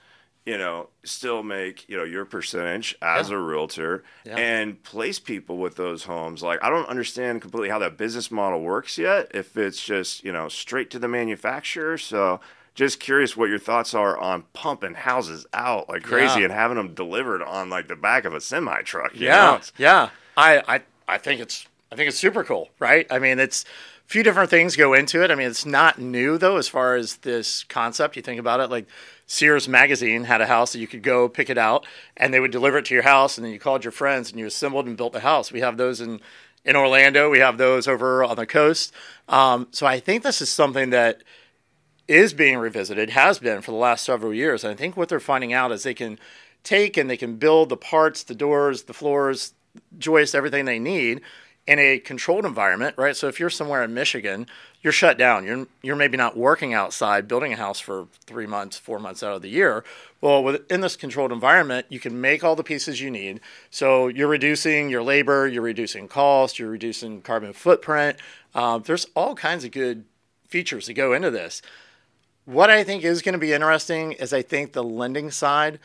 you 0.46 0.56
know 0.56 0.88
still 1.04 1.42
make 1.42 1.86
you 1.90 1.98
know 1.98 2.04
your 2.04 2.24
percentage 2.24 2.96
as 3.02 3.28
Yeah. 3.28 3.36
a 3.36 3.38
realtor 3.38 4.04
Yeah. 4.24 4.38
and 4.38 4.82
place 4.82 5.18
people 5.18 5.58
with 5.58 5.76
those 5.76 6.04
homes 6.04 6.42
like 6.42 6.60
i 6.64 6.70
don't 6.70 6.88
understand 6.88 7.42
completely 7.42 7.68
how 7.68 7.78
that 7.80 7.98
business 7.98 8.30
model 8.30 8.62
works 8.62 8.96
yet 8.96 9.30
if 9.34 9.58
it's 9.58 9.84
just 9.84 10.24
you 10.24 10.32
know 10.32 10.48
straight 10.48 10.88
to 10.92 10.98
the 10.98 11.08
manufacturer 11.08 11.98
so 11.98 12.40
just 12.78 13.00
curious 13.00 13.36
what 13.36 13.48
your 13.48 13.58
thoughts 13.58 13.92
are 13.92 14.16
on 14.16 14.44
pumping 14.52 14.94
houses 14.94 15.44
out 15.52 15.88
like 15.88 16.04
crazy 16.04 16.38
Yeah. 16.38 16.44
and 16.44 16.52
having 16.52 16.76
them 16.76 16.94
delivered 16.94 17.42
on 17.42 17.68
like 17.68 17.88
the 17.88 17.96
back 17.96 18.24
of 18.24 18.34
a 18.34 18.40
semi 18.40 18.82
truck 18.82 19.10
Yeah, 19.14 19.60
yeah. 19.76 20.10
I, 20.36 20.62
I 20.68 20.80
I 21.08 21.18
think 21.18 21.40
it's 21.40 21.66
I 21.90 21.96
think 21.96 22.08
it's 22.08 22.18
super 22.18 22.44
cool, 22.44 22.68
right? 22.78 23.04
I 23.10 23.18
mean, 23.18 23.38
it's 23.40 23.64
a 23.64 24.08
few 24.08 24.22
different 24.22 24.48
things 24.50 24.76
go 24.76 24.94
into 24.94 25.24
it. 25.24 25.30
I 25.32 25.34
mean, 25.34 25.48
it's 25.48 25.66
not 25.66 25.98
new 25.98 26.38
though 26.38 26.56
as 26.56 26.68
far 26.68 26.94
as 26.94 27.16
this 27.18 27.64
concept. 27.64 28.14
You 28.14 28.22
think 28.22 28.38
about 28.38 28.60
it, 28.60 28.70
like 28.70 28.86
Sears 29.26 29.68
magazine 29.68 30.24
had 30.24 30.40
a 30.40 30.46
house 30.46 30.72
that 30.72 30.78
you 30.78 30.86
could 30.86 31.02
go 31.02 31.28
pick 31.28 31.50
it 31.50 31.58
out, 31.58 31.84
and 32.16 32.32
they 32.32 32.38
would 32.40 32.50
deliver 32.52 32.78
it 32.78 32.84
to 32.86 32.94
your 32.94 33.02
house, 33.02 33.36
and 33.36 33.44
then 33.44 33.52
you 33.52 33.58
called 33.58 33.84
your 33.84 33.92
friends 33.92 34.30
and 34.30 34.38
you 34.38 34.46
assembled 34.46 34.86
and 34.86 34.96
built 34.96 35.12
the 35.12 35.20
house. 35.20 35.50
We 35.50 35.60
have 35.60 35.76
those 35.78 36.00
in 36.00 36.20
in 36.64 36.76
Orlando. 36.76 37.28
We 37.30 37.38
have 37.40 37.58
those 37.58 37.88
over 37.88 38.22
on 38.22 38.36
the 38.36 38.46
coast. 38.46 38.92
Um, 39.28 39.66
so 39.72 39.84
I 39.86 39.98
think 39.98 40.22
this 40.22 40.40
is 40.40 40.48
something 40.50 40.90
that 40.90 41.22
is 42.08 42.32
being 42.32 42.56
revisited, 42.58 43.10
has 43.10 43.38
been 43.38 43.60
for 43.60 43.70
the 43.70 43.76
last 43.76 44.04
several 44.04 44.34
years. 44.34 44.64
And 44.64 44.72
I 44.72 44.76
think 44.76 44.96
what 44.96 45.08
they're 45.08 45.20
finding 45.20 45.52
out 45.52 45.70
is 45.70 45.82
they 45.82 45.94
can 45.94 46.18
take 46.64 46.96
and 46.96 47.08
they 47.08 47.16
can 47.16 47.36
build 47.36 47.68
the 47.68 47.76
parts, 47.76 48.22
the 48.22 48.34
doors, 48.34 48.84
the 48.84 48.94
floors, 48.94 49.52
joists, 49.98 50.34
everything 50.34 50.64
they 50.64 50.78
need 50.78 51.20
in 51.68 51.78
a 51.78 51.98
controlled 51.98 52.46
environment, 52.46 52.94
right? 52.96 53.14
So 53.14 53.28
if 53.28 53.38
you're 53.38 53.50
somewhere 53.50 53.84
in 53.84 53.92
Michigan, 53.92 54.46
you're 54.80 54.92
shut 54.92 55.18
down. 55.18 55.44
You're 55.44 55.66
you're 55.82 55.96
maybe 55.96 56.16
not 56.16 56.34
working 56.34 56.72
outside 56.72 57.28
building 57.28 57.52
a 57.52 57.56
house 57.56 57.78
for 57.78 58.06
three 58.24 58.46
months, 58.46 58.78
four 58.78 58.98
months 58.98 59.22
out 59.22 59.36
of 59.36 59.42
the 59.42 59.50
year. 59.50 59.84
Well, 60.22 60.42
within 60.42 60.80
this 60.80 60.96
controlled 60.96 61.30
environment, 61.30 61.86
you 61.90 62.00
can 62.00 62.22
make 62.22 62.42
all 62.42 62.56
the 62.56 62.64
pieces 62.64 63.02
you 63.02 63.10
need. 63.10 63.40
So 63.70 64.08
you're 64.08 64.28
reducing 64.28 64.88
your 64.88 65.02
labor, 65.02 65.46
you're 65.46 65.62
reducing 65.62 66.08
cost, 66.08 66.58
you're 66.58 66.70
reducing 66.70 67.20
carbon 67.20 67.52
footprint. 67.52 68.16
Um, 68.54 68.82
there's 68.86 69.06
all 69.14 69.34
kinds 69.34 69.64
of 69.64 69.70
good 69.70 70.04
features 70.48 70.86
that 70.86 70.94
go 70.94 71.12
into 71.12 71.30
this. 71.30 71.60
What 72.48 72.70
I 72.70 72.82
think 72.82 73.04
is 73.04 73.20
going 73.20 73.34
to 73.34 73.38
be 73.38 73.52
interesting 73.52 74.12
is 74.12 74.32
I 74.32 74.40
think 74.40 74.72
the 74.72 74.82
lending 74.82 75.30
side 75.30 75.78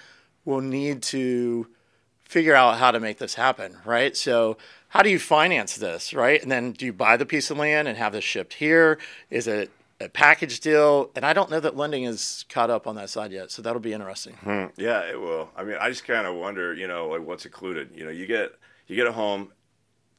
will 0.46 0.62
need 0.62 1.03
to 1.03 1.67
figure 2.24 2.55
out 2.55 2.77
how 2.77 2.89
to 2.89 3.01
make 3.01 3.17
this 3.17 3.34
happen, 3.34 3.75
right? 3.83 4.16
So, 4.16 4.57
how 4.87 5.01
do 5.01 5.09
you 5.09 5.20
finance 5.20 5.75
this, 5.75 6.14
right? 6.14 6.42
And 6.42 6.50
then 6.50 6.72
do 6.72 6.85
you 6.85 6.94
buy 6.94 7.18
the 7.18 7.25
piece 7.25 7.51
of 7.51 7.57
land 7.57 7.90
and 7.90 7.98
have 7.98 8.14
this 8.14 8.24
shipped 8.24 8.53
here? 8.53 8.98
Is 9.29 9.46
it 9.46 9.72
a 10.00 10.07
package 10.07 10.61
deal? 10.61 11.11
And 11.18 11.25
I 11.25 11.33
don't 11.33 11.51
know 11.51 11.59
that 11.59 11.75
lending 11.75 12.05
is 12.05 12.46
caught 12.48 12.70
up 12.70 12.87
on 12.87 12.96
that 12.96 13.09
side 13.09 13.33
yet, 13.33 13.51
so 13.51 13.61
that'll 13.61 13.81
be 13.81 13.92
interesting. 13.92 14.35
Hmm, 14.35 14.68
yeah, 14.77 15.01
it 15.01 15.20
will. 15.20 15.50
I 15.57 15.66
mean, 15.66 15.75
I 15.81 15.90
just 15.90 16.05
kind 16.05 16.25
of 16.25 16.35
wonder, 16.35 16.74
you 16.74 16.87
know, 16.87 17.09
like 17.09 17.27
what's 17.27 17.44
included. 17.46 17.90
You 17.94 18.05
know, 18.05 18.11
you 18.11 18.25
get 18.25 18.53
you 18.87 18.96
get 18.96 19.07
a 19.07 19.11
home 19.11 19.51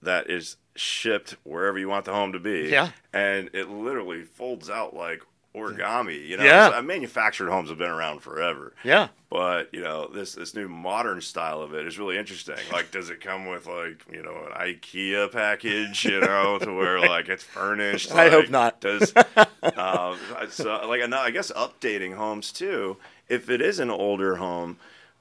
that 0.03 0.29
is 0.29 0.59
shipped 0.77 1.37
wherever 1.43 1.79
you 1.79 1.89
want 1.89 2.05
the 2.05 2.13
home 2.13 2.33
to 2.33 2.39
be. 2.39 2.69
Yeah. 2.69 2.91
And 3.15 3.49
it 3.55 3.71
literally 3.71 4.25
folds 4.25 4.69
out 4.69 4.95
like 4.95 5.23
origami. 5.55 6.27
You 6.27 6.37
know, 6.37 6.45
Yeah. 6.45 6.71
So, 6.71 6.79
uh, 6.79 6.83
manufactured 6.83 7.51
homes 7.51 7.69
have 7.69 7.79
been 7.79 7.91
around 7.91 8.21
forever. 8.21 8.75
Yeah. 8.83 9.09
But 9.31 9.73
you 9.73 9.83
know, 9.83 10.09
this 10.09 10.35
this 10.35 10.55
new 10.55 10.69
modern 10.69 11.21
style 11.21 11.61
of 11.61 11.75
it 11.75 11.87
is 11.87 11.99
really 11.99 12.19
interesting. 12.19 12.57
Like, 12.73 12.91
does 12.91 13.11
it 13.11 13.21
come 13.21 13.47
with 13.47 13.67
like 13.67 14.05
you 14.13 14.23
know 14.23 14.35
an 14.47 14.53
IKEA 14.53 15.33
package? 15.33 16.05
You 16.05 16.21
know, 16.21 16.59
to 16.63 16.73
where 16.73 17.01
like 17.01 17.29
it's 17.29 17.43
furnished. 17.45 18.13
I 18.13 18.31
hope 18.31 18.51
not. 18.51 18.81
Does 18.81 19.13
um, 19.77 20.19
so 20.51 20.87
like 20.89 21.03
I 21.03 21.31
guess 21.31 21.51
updating 21.53 22.15
homes 22.15 22.53
too. 22.53 22.97
If 23.29 23.49
it 23.49 23.61
is 23.61 23.79
an 23.79 23.91
older 23.91 24.37
home, 24.37 24.77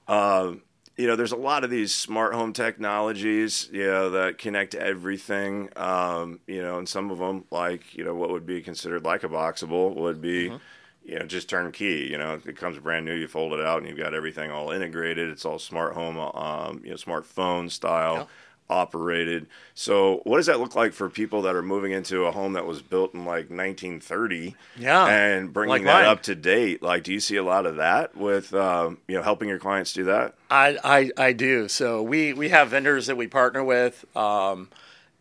um, 0.07 0.61
you 0.95 1.07
know, 1.07 1.15
there's 1.15 1.31
a 1.31 1.37
lot 1.37 1.63
of 1.63 1.69
these 1.69 1.93
smart 1.93 2.33
home 2.33 2.53
technologies, 2.53 3.69
you 3.71 3.85
know, 3.85 4.11
that 4.11 4.37
connect 4.37 4.75
everything. 4.75 5.69
Um, 5.75 6.39
you 6.47 6.61
know, 6.61 6.77
and 6.77 6.87
some 6.87 7.09
of 7.11 7.17
them, 7.17 7.45
like 7.51 7.95
you 7.95 8.03
know, 8.03 8.13
what 8.13 8.29
would 8.29 8.45
be 8.45 8.61
considered 8.61 9.03
like 9.03 9.23
a 9.23 9.29
boxable, 9.29 9.95
would 9.95 10.21
be. 10.21 10.49
Mm-hmm. 10.49 10.57
You 11.05 11.19
know, 11.19 11.25
just 11.25 11.49
turnkey. 11.49 12.07
You 12.09 12.17
know, 12.17 12.39
it 12.45 12.55
comes 12.55 12.79
brand 12.79 13.05
new. 13.05 13.13
You 13.13 13.27
fold 13.27 13.51
it 13.51 13.59
out, 13.59 13.79
and 13.79 13.89
you've 13.89 13.97
got 13.97 14.13
everything 14.13 14.51
all 14.51 14.71
integrated. 14.71 15.29
It's 15.29 15.43
all 15.43 15.59
smart 15.59 15.95
home, 15.95 16.17
um, 16.17 16.79
you 16.81 16.91
know, 16.91 16.95
smartphone 16.95 17.69
style 17.69 18.15
Yeah. 18.15 18.25
Operated. 18.69 19.47
So, 19.73 20.21
what 20.23 20.37
does 20.37 20.45
that 20.47 20.59
look 20.59 20.75
like 20.75 20.93
for 20.93 21.09
people 21.09 21.41
that 21.43 21.55
are 21.55 21.61
moving 21.61 21.91
into 21.91 22.25
a 22.25 22.31
home 22.31 22.53
that 22.53 22.65
was 22.65 22.81
built 22.81 23.13
in 23.13 23.21
like 23.21 23.49
1930? 23.49 24.55
Yeah, 24.77 25.05
and 25.05 25.51
bringing 25.53 25.69
like 25.69 25.83
that 25.83 26.03
mine. 26.03 26.05
up 26.05 26.23
to 26.23 26.35
date. 26.35 26.81
Like, 26.81 27.03
do 27.03 27.13
you 27.13 27.19
see 27.19 27.35
a 27.35 27.43
lot 27.43 27.65
of 27.65 27.77
that 27.77 28.15
with 28.15 28.53
um, 28.53 28.97
you 29.07 29.15
know 29.15 29.23
helping 29.23 29.49
your 29.49 29.59
clients 29.59 29.93
do 29.93 30.05
that? 30.05 30.35
I, 30.49 30.77
I, 30.83 31.11
I 31.17 31.33
do. 31.33 31.67
So 31.67 32.03
we, 32.03 32.33
we 32.33 32.49
have 32.49 32.69
vendors 32.69 33.07
that 33.07 33.17
we 33.17 33.25
partner 33.25 33.63
with, 33.63 34.05
um, 34.15 34.69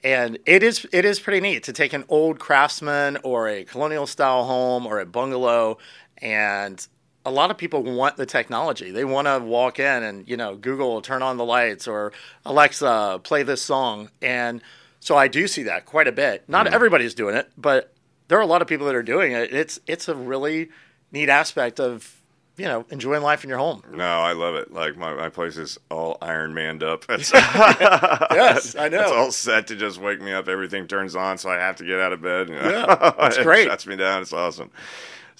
and 0.04 0.38
it 0.44 0.62
is 0.62 0.86
it 0.92 1.04
is 1.04 1.20
pretty 1.20 1.40
neat 1.40 1.64
to 1.64 1.72
take 1.72 1.92
an 1.92 2.04
old 2.08 2.38
craftsman 2.38 3.18
or 3.22 3.48
a 3.48 3.64
colonial 3.64 4.06
style 4.06 4.44
home 4.44 4.86
or 4.86 5.00
a 5.00 5.06
bungalow, 5.06 5.78
and 6.18 6.86
a 7.24 7.30
lot 7.30 7.50
of 7.50 7.58
people 7.58 7.82
want 7.82 8.16
the 8.16 8.26
technology. 8.26 8.90
They 8.90 9.04
want 9.04 9.26
to 9.26 9.38
walk 9.38 9.78
in 9.78 10.02
and 10.02 10.28
you 10.28 10.36
know 10.36 10.56
Google 10.56 11.02
turn 11.02 11.22
on 11.22 11.36
the 11.36 11.44
lights 11.44 11.86
or 11.86 12.12
Alexa 12.44 13.20
play 13.22 13.42
this 13.42 13.62
song, 13.62 14.10
and 14.20 14.62
so 15.00 15.16
I 15.16 15.28
do 15.28 15.46
see 15.46 15.64
that 15.64 15.86
quite 15.86 16.08
a 16.08 16.12
bit. 16.12 16.48
Not 16.48 16.66
mm-hmm. 16.66 16.74
everybody's 16.74 17.14
doing 17.14 17.34
it, 17.34 17.50
but 17.56 17.92
there 18.28 18.38
are 18.38 18.42
a 18.42 18.46
lot 18.46 18.62
of 18.62 18.68
people 18.68 18.86
that 18.86 18.94
are 18.94 19.02
doing 19.02 19.32
it. 19.32 19.52
It's 19.52 19.80
it's 19.86 20.08
a 20.08 20.14
really 20.14 20.70
neat 21.10 21.28
aspect 21.28 21.78
of 21.78 22.22
you 22.56 22.64
know 22.64 22.84
enjoying 22.90 23.22
life 23.22 23.44
in 23.44 23.50
your 23.50 23.58
home. 23.58 23.82
No, 23.92 24.04
I 24.04 24.32
love 24.32 24.54
it. 24.54 24.72
Like 24.72 24.96
my, 24.96 25.14
my 25.14 25.28
place 25.28 25.56
is 25.56 25.78
all 25.90 26.18
Iron 26.22 26.54
Manned 26.54 26.82
up. 26.82 27.04
It's, 27.10 27.32
Yes, 27.34 28.76
I 28.76 28.88
know. 28.88 29.02
It's 29.02 29.12
all 29.12 29.32
set 29.32 29.66
to 29.68 29.76
just 29.76 29.98
wake 29.98 30.20
me 30.20 30.32
up. 30.32 30.48
Everything 30.48 30.86
turns 30.86 31.16
on, 31.16 31.38
so 31.38 31.50
I 31.50 31.56
have 31.56 31.76
to 31.76 31.84
get 31.84 32.00
out 32.00 32.12
of 32.12 32.22
bed. 32.22 32.48
you 32.48 32.54
know. 32.60 32.70
Yeah, 32.70 33.12
that's 33.18 33.38
it 33.38 33.44
great. 33.44 33.66
Shuts 33.66 33.86
me 33.86 33.96
down. 33.96 34.22
It's 34.22 34.32
awesome. 34.32 34.70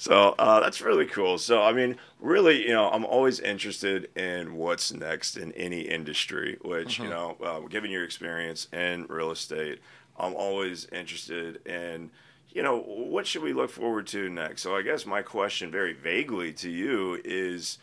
So 0.03 0.35
uh, 0.37 0.59
that's 0.59 0.81
really 0.81 1.07
cool. 1.07 1.39
So 1.39 1.63
I 1.63 1.73
mean, 1.73 1.97
really, 2.19 2.67
you 2.67 2.73
know, 2.73 2.91
I'm 2.91 3.05
always 3.05 3.39
interested 3.39 4.11
in 4.17 4.57
what's 4.57 4.93
next 4.93 5.37
in 5.37 5.53
any 5.53 5.83
industry. 5.83 6.59
Which 6.63 6.95
Mm-hmm. 6.95 7.05
you 7.05 7.11
know, 7.11 7.37
uh, 7.41 7.61
given 7.69 7.89
your 7.93 8.03
experience 8.03 8.67
in 8.73 9.07
real 9.09 9.31
estate, 9.31 9.79
I'm 10.19 10.35
always 10.35 10.87
interested 10.87 11.65
in. 11.67 12.11
You 12.51 12.63
know, 12.63 12.81
what 12.81 13.29
should 13.29 13.43
we 13.43 13.53
look 13.53 13.71
forward 13.71 14.09
to 14.09 14.29
next? 14.29 14.63
So 14.63 14.77
I 14.77 14.83
guess 14.83 15.07
my 15.07 15.23
question, 15.23 15.71
very 15.71 15.93
vaguely 15.93 16.53
to 16.55 16.69
you, 16.69 17.19
is, 17.25 17.79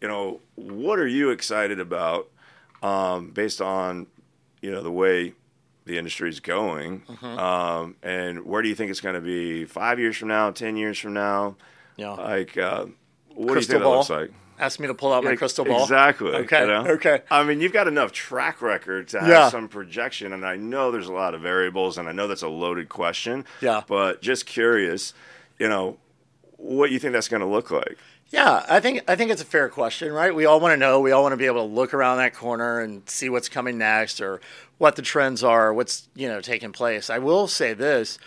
you 0.00 0.06
know, 0.06 0.40
what 0.54 0.98
are 1.00 1.08
you 1.08 1.28
excited 1.30 1.78
about, 1.78 2.30
um, 2.82 3.32
based 3.32 3.60
on, 3.60 4.06
you 4.62 4.70
know, 4.70 4.82
the 4.82 4.92
way 4.92 5.34
the 5.84 5.98
industry 5.98 6.28
is 6.30 6.40
going, 6.40 7.00
Mm-hmm. 7.02 7.38
um, 7.38 7.96
and 8.02 8.44
where 8.46 8.62
do 8.62 8.68
you 8.68 8.74
think 8.74 8.90
it's 8.90 9.00
going 9.00 9.14
to 9.16 9.20
be 9.20 9.64
five 9.64 9.98
years 9.98 10.16
from 10.16 10.28
now, 10.28 10.50
ten 10.50 10.76
years 10.76 10.98
from 10.98 11.12
now? 11.14 11.56
Yeah. 11.96 12.12
Like, 12.12 12.56
uh, 12.56 12.86
what 13.34 13.52
Crystal 13.52 13.54
do 13.54 13.58
you 13.58 13.62
think 13.62 13.82
ball. 13.82 13.96
looks 13.98 14.10
like? 14.10 14.30
Ask 14.58 14.78
me 14.78 14.86
to 14.86 14.94
pull 14.94 15.12
out 15.12 15.24
my 15.24 15.34
crystal 15.34 15.64
ball. 15.64 15.82
Exactly. 15.82 16.30
Okay, 16.30 16.60
you 16.60 16.66
know? 16.68 16.86
okay. 16.92 17.22
I 17.28 17.42
mean, 17.42 17.60
you've 17.60 17.72
got 17.72 17.88
enough 17.88 18.12
track 18.12 18.62
record 18.62 19.08
to 19.08 19.18
have 19.18 19.28
Yeah. 19.28 19.48
some 19.50 19.66
projection, 19.68 20.32
and 20.32 20.46
I 20.46 20.54
know 20.54 20.92
there's 20.92 21.08
a 21.08 21.12
lot 21.12 21.34
of 21.34 21.40
variables, 21.40 21.98
and 21.98 22.08
I 22.08 22.12
know 22.12 22.28
that's 22.28 22.42
a 22.42 22.48
loaded 22.48 22.88
question. 22.88 23.44
Yeah. 23.60 23.82
But 23.88 24.22
just 24.22 24.46
curious, 24.46 25.12
you 25.58 25.68
know, 25.68 25.98
what 26.56 26.92
you 26.92 27.00
think 27.00 27.14
that's 27.14 27.26
going 27.28 27.40
to 27.42 27.48
look 27.48 27.72
like? 27.72 27.98
Yeah, 28.30 28.64
I 28.68 28.78
think 28.80 29.02
I 29.08 29.16
think 29.16 29.30
it's 29.32 29.42
a 29.42 29.44
fair 29.44 29.68
question, 29.68 30.12
right? 30.12 30.34
We 30.34 30.44
all 30.46 30.58
want 30.58 30.72
to 30.72 30.76
know. 30.76 30.98
We 31.00 31.12
all 31.12 31.22
want 31.22 31.32
to 31.32 31.36
be 31.36 31.46
able 31.46 31.66
to 31.68 31.72
look 31.74 31.92
around 31.92 32.16
that 32.18 32.34
corner 32.34 32.80
and 32.80 33.08
see 33.08 33.28
what's 33.28 33.48
coming 33.48 33.76
next, 33.78 34.20
or 34.20 34.40
what 34.78 34.96
the 34.96 35.02
trends 35.02 35.42
are, 35.42 35.72
what's 35.72 36.08
you 36.14 36.28
know 36.28 36.40
taking 36.40 36.72
place. 36.72 37.10
I 37.10 37.18
will 37.18 37.46
say 37.46 37.74
this: 37.74 38.18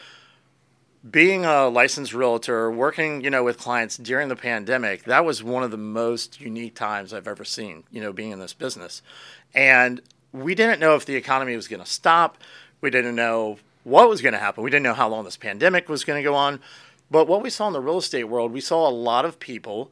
being 1.09 1.45
a 1.45 1.67
licensed 1.67 2.13
realtor, 2.13 2.71
working 2.71 3.21
you 3.21 3.29
know 3.29 3.43
with 3.43 3.57
clients 3.57 3.97
during 3.97 4.27
the 4.27 4.35
pandemic, 4.35 5.03
that 5.03 5.25
was 5.25 5.43
one 5.43 5.63
of 5.63 5.71
the 5.71 5.77
most 5.77 6.41
unique 6.41 6.75
times 6.75 7.13
I've 7.13 7.27
ever 7.27 7.45
seen. 7.45 7.83
You 7.91 8.01
know, 8.01 8.13
being 8.13 8.31
in 8.31 8.39
this 8.39 8.53
business, 8.53 9.01
and 9.53 10.01
we 10.31 10.55
didn't 10.55 10.79
know 10.79 10.95
if 10.95 11.05
the 11.05 11.15
economy 11.15 11.55
was 11.55 11.67
going 11.67 11.83
to 11.83 11.89
stop. 11.89 12.37
We 12.81 12.89
didn't 12.89 13.15
know 13.15 13.57
what 13.83 14.09
was 14.09 14.21
going 14.21 14.33
to 14.33 14.39
happen. 14.39 14.63
We 14.63 14.69
didn't 14.69 14.83
know 14.83 14.93
how 14.93 15.07
long 15.07 15.23
this 15.23 15.37
pandemic 15.37 15.89
was 15.89 16.03
going 16.03 16.21
to 16.21 16.29
go 16.29 16.35
on. 16.35 16.59
But 17.09 17.27
what 17.27 17.41
we 17.41 17.49
saw 17.49 17.67
in 17.67 17.73
the 17.73 17.79
real 17.79 17.99
estate 17.99 18.25
world, 18.25 18.51
we 18.51 18.61
saw 18.61 18.87
a 18.87 18.91
lot 18.91 19.23
of 19.23 19.39
people 19.39 19.91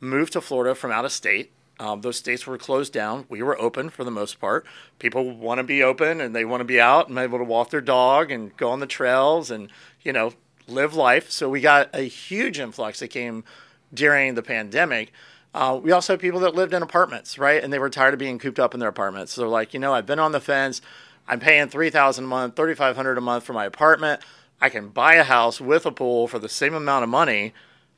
move 0.00 0.30
to 0.30 0.40
Florida 0.40 0.74
from 0.74 0.90
out 0.90 1.04
of 1.04 1.12
state. 1.12 1.52
Um, 1.78 2.00
those 2.00 2.16
states 2.16 2.46
were 2.46 2.56
closed 2.56 2.92
down. 2.92 3.26
We 3.28 3.42
were 3.42 3.60
open 3.60 3.90
for 3.90 4.02
the 4.02 4.10
most 4.10 4.40
part. 4.40 4.64
People 4.98 5.36
want 5.36 5.58
to 5.58 5.64
be 5.64 5.82
open 5.82 6.20
and 6.20 6.34
they 6.34 6.44
want 6.44 6.60
to 6.60 6.64
be 6.64 6.80
out 6.80 7.08
and 7.08 7.18
able 7.18 7.38
to 7.38 7.44
walk 7.44 7.70
their 7.70 7.82
dog 7.82 8.30
and 8.30 8.56
go 8.56 8.70
on 8.70 8.80
the 8.80 8.86
trails 8.86 9.50
and, 9.50 9.70
you 10.02 10.12
know, 10.12 10.32
live 10.66 10.94
life. 10.94 11.30
So 11.30 11.50
we 11.50 11.60
got 11.60 11.90
a 11.94 12.02
huge 12.02 12.58
influx 12.58 13.00
that 13.00 13.08
came 13.08 13.44
during 13.92 14.34
the 14.34 14.42
pandemic. 14.42 15.12
Uh, 15.54 15.78
we 15.82 15.92
also 15.92 16.14
had 16.14 16.20
people 16.20 16.40
that 16.40 16.54
lived 16.54 16.74
in 16.74 16.82
apartments, 16.82 17.38
right? 17.38 17.62
And 17.62 17.72
they 17.72 17.78
were 17.78 17.90
tired 17.90 18.14
of 18.14 18.20
being 18.20 18.38
cooped 18.38 18.58
up 18.58 18.74
in 18.74 18.80
their 18.80 18.88
apartments. 18.88 19.32
So 19.32 19.42
they're 19.42 19.48
like, 19.48 19.74
you 19.74 19.80
know, 19.80 19.92
I've 19.92 20.06
been 20.06 20.18
on 20.18 20.32
the 20.32 20.40
fence. 20.40 20.80
I'm 21.28 21.40
paying 21.40 21.68
three 21.68 21.90
thousand 21.90 22.24
a 22.24 22.28
month, 22.28 22.56
thirty 22.56 22.74
five 22.74 22.96
hundred 22.96 23.18
a 23.18 23.20
month 23.20 23.44
for 23.44 23.52
my 23.52 23.64
apartment. 23.64 24.22
I 24.60 24.68
can 24.68 24.88
buy 24.88 25.14
a 25.14 25.24
house 25.24 25.60
with 25.60 25.84
a 25.84 25.92
pool 25.92 26.28
for 26.28 26.38
the 26.38 26.48
same 26.48 26.74
amount 26.74 27.04
of 27.04 27.10
money. 27.10 27.52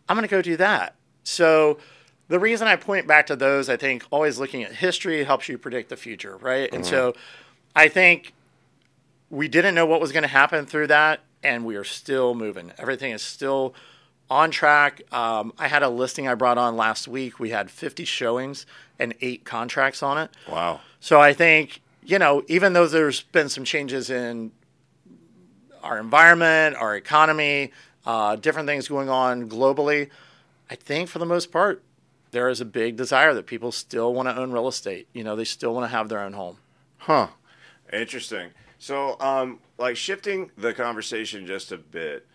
I'm 0.09 0.17
going 0.17 0.27
to 0.27 0.31
go 0.31 0.43
do 0.43 0.57
that. 0.57 0.95
So 1.23 1.79
the 2.29 2.38
reason 2.38 2.69
I 2.69 2.77
point 2.77 3.07
back 3.07 3.27
to 3.27 3.37
those, 3.37 3.69
I 3.69 3.77
think, 3.77 4.05
always 4.11 4.38
looking 4.38 4.62
at 4.62 4.73
history 4.73 5.25
helps 5.25 5.49
you 5.49 5.59
predict 5.59 5.88
the 5.88 5.97
future, 5.97 6.37
right? 6.37 6.69
Mm-hmm. 6.69 6.77
And 6.77 6.87
so 6.87 7.14
I 7.75 7.88
think 7.88 8.35
we 9.31 9.49
didn't 9.49 9.75
know 9.75 9.87
what 9.87 10.01
was 10.01 10.12
going 10.12 10.23
to 10.23 10.29
happen 10.29 10.67
through 10.67 10.88
that, 10.88 11.21
and 11.43 11.64
we 11.64 11.77
are 11.77 11.85
still 11.85 12.35
moving. 12.35 12.73
Everything 12.79 13.12
is 13.12 13.23
still 13.23 13.75
on 14.31 14.51
track. 14.51 15.03
Um, 15.12 15.53
I 15.59 15.69
had 15.69 15.83
a 15.83 15.88
listing 15.88 16.29
I 16.29 16.35
brought 16.35 16.59
on 16.59 16.77
last 16.77 17.09
week. 17.09 17.41
We 17.41 17.51
had 17.51 17.71
50 17.71 18.05
showings 18.05 18.67
and 18.99 19.14
eight 19.21 19.45
contracts 19.45 20.03
on 20.03 20.19
it. 20.19 20.31
Wow. 20.49 20.81
So 21.01 21.21
I 21.21 21.33
think, 21.33 21.81
you 22.05 22.19
know, 22.19 22.43
even 22.49 22.73
though 22.73 22.87
there's 22.87 23.23
been 23.23 23.49
some 23.49 23.64
changes 23.64 24.11
in 24.11 24.53
our 25.83 25.99
environment, 25.99 26.77
our 26.77 26.95
economy, 26.97 27.73
uh, 28.05 28.37
different 28.37 28.67
things 28.67 28.88
going 28.88 29.09
on 29.09 29.49
globally, 29.49 30.11
I 30.71 30.75
think 30.75 31.09
for 31.09 31.19
the 31.19 31.27
most 31.27 31.51
part, 31.51 31.83
there 32.31 32.49
is 32.49 32.61
a 32.61 32.64
big 32.64 32.97
desire 32.97 33.35
that 33.35 33.47
people 33.47 33.73
still 33.73 34.14
want 34.14 34.29
to 34.29 34.37
own 34.37 34.53
real 34.53 34.69
estate. 34.69 35.09
You 35.12 35.25
know, 35.25 35.37
they 35.37 35.45
still 35.45 35.75
want 35.75 35.85
to 35.85 35.97
have 35.97 36.09
their 36.09 36.21
own 36.21 36.33
home. 36.33 36.59
Huh. 36.99 37.29
Interesting. 37.93 38.51
So, 38.79 39.19
um, 39.21 39.61
like 39.79 39.97
shifting 39.97 40.51
the 40.57 40.73
conversation 40.75 41.47
just 41.47 41.73
a 41.73 41.79
bit, 41.79 42.27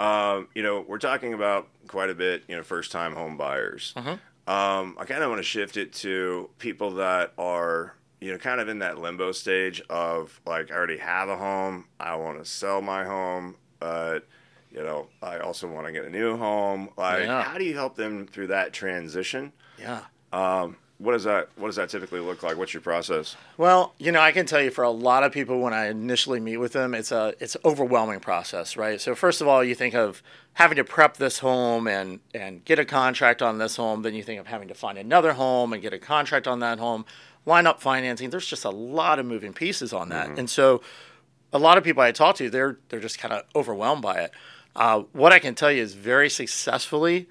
um, 0.00 0.48
you 0.54 0.62
know, 0.62 0.84
we're 0.86 0.98
talking 0.98 1.34
about 1.34 1.68
quite 1.86 2.10
a 2.10 2.14
bit, 2.14 2.44
you 2.48 2.56
know, 2.56 2.62
first 2.62 2.90
time 2.90 3.14
home 3.14 3.36
buyers. 3.36 3.92
Mm-hmm. 3.96 4.50
Um, 4.50 4.96
I 4.98 5.04
kind 5.04 5.22
of 5.22 5.30
want 5.30 5.38
to 5.38 5.44
shift 5.44 5.76
it 5.76 5.92
to 5.94 6.50
people 6.58 6.92
that 6.92 7.32
are 7.38 7.94
you 8.22 8.30
know, 8.30 8.38
kind 8.38 8.60
of 8.60 8.68
in 8.68 8.78
that 8.78 8.98
limbo 8.98 9.32
stage 9.32 9.82
of 9.90 10.40
like, 10.46 10.70
I 10.70 10.76
already 10.76 10.98
have 10.98 11.28
a 11.28 11.36
home, 11.36 11.86
I 11.98 12.14
want 12.14 12.38
to 12.38 12.48
sell 12.48 12.80
my 12.80 13.02
home, 13.02 13.56
but 13.80 14.20
you 14.74 14.82
know, 14.82 15.08
I 15.22 15.38
also 15.38 15.68
want 15.68 15.86
to 15.86 15.92
get 15.92 16.04
a 16.04 16.10
new 16.10 16.36
home. 16.36 16.90
Like, 16.96 17.24
yeah. 17.24 17.42
how 17.42 17.58
do 17.58 17.64
you 17.64 17.74
help 17.74 17.96
them 17.96 18.26
through 18.26 18.48
that 18.48 18.72
transition? 18.72 19.52
Yeah. 19.78 20.02
Um, 20.32 20.76
what 20.98 21.12
does 21.12 21.24
that 21.24 21.48
What 21.56 21.66
does 21.66 21.76
that 21.76 21.88
typically 21.88 22.20
look 22.20 22.44
like? 22.44 22.56
What's 22.56 22.72
your 22.72 22.80
process? 22.80 23.36
Well, 23.56 23.92
you 23.98 24.12
know, 24.12 24.20
I 24.20 24.30
can 24.30 24.46
tell 24.46 24.62
you 24.62 24.70
for 24.70 24.84
a 24.84 24.90
lot 24.90 25.24
of 25.24 25.32
people 25.32 25.60
when 25.60 25.72
I 25.72 25.88
initially 25.88 26.38
meet 26.38 26.58
with 26.58 26.72
them, 26.72 26.94
it's 26.94 27.10
a 27.10 27.34
it's 27.40 27.56
an 27.56 27.62
overwhelming 27.64 28.20
process, 28.20 28.76
right? 28.76 29.00
So 29.00 29.16
first 29.16 29.40
of 29.40 29.48
all, 29.48 29.64
you 29.64 29.74
think 29.74 29.94
of 29.94 30.22
having 30.54 30.76
to 30.76 30.84
prep 30.84 31.16
this 31.16 31.40
home 31.40 31.88
and 31.88 32.20
and 32.32 32.64
get 32.64 32.78
a 32.78 32.84
contract 32.84 33.42
on 33.42 33.58
this 33.58 33.76
home. 33.76 34.02
Then 34.02 34.14
you 34.14 34.22
think 34.22 34.40
of 34.40 34.46
having 34.46 34.68
to 34.68 34.74
find 34.74 34.96
another 34.96 35.32
home 35.32 35.72
and 35.72 35.82
get 35.82 35.92
a 35.92 35.98
contract 35.98 36.46
on 36.46 36.60
that 36.60 36.78
home 36.78 37.04
line 37.46 37.66
up 37.66 37.82
financing. 37.82 38.30
There's 38.30 38.46
just 38.46 38.64
a 38.64 38.70
lot 38.70 39.18
of 39.18 39.26
moving 39.26 39.52
pieces 39.52 39.92
on 39.92 40.08
that, 40.10 40.28
mm-hmm. 40.28 40.38
and 40.38 40.50
so 40.50 40.82
a 41.52 41.58
lot 41.58 41.78
of 41.78 41.84
people 41.84 42.02
I 42.02 42.12
talk 42.12 42.36
to, 42.36 42.48
they're 42.48 42.78
they're 42.88 43.00
just 43.00 43.18
kind 43.18 43.34
of 43.34 43.42
overwhelmed 43.54 44.02
by 44.02 44.20
it. 44.20 44.30
Uh, 44.74 45.02
what 45.12 45.32
I 45.32 45.38
can 45.38 45.54
tell 45.54 45.70
you 45.70 45.82
is 45.82 45.94
very 45.94 46.30
successfully. 46.30 47.28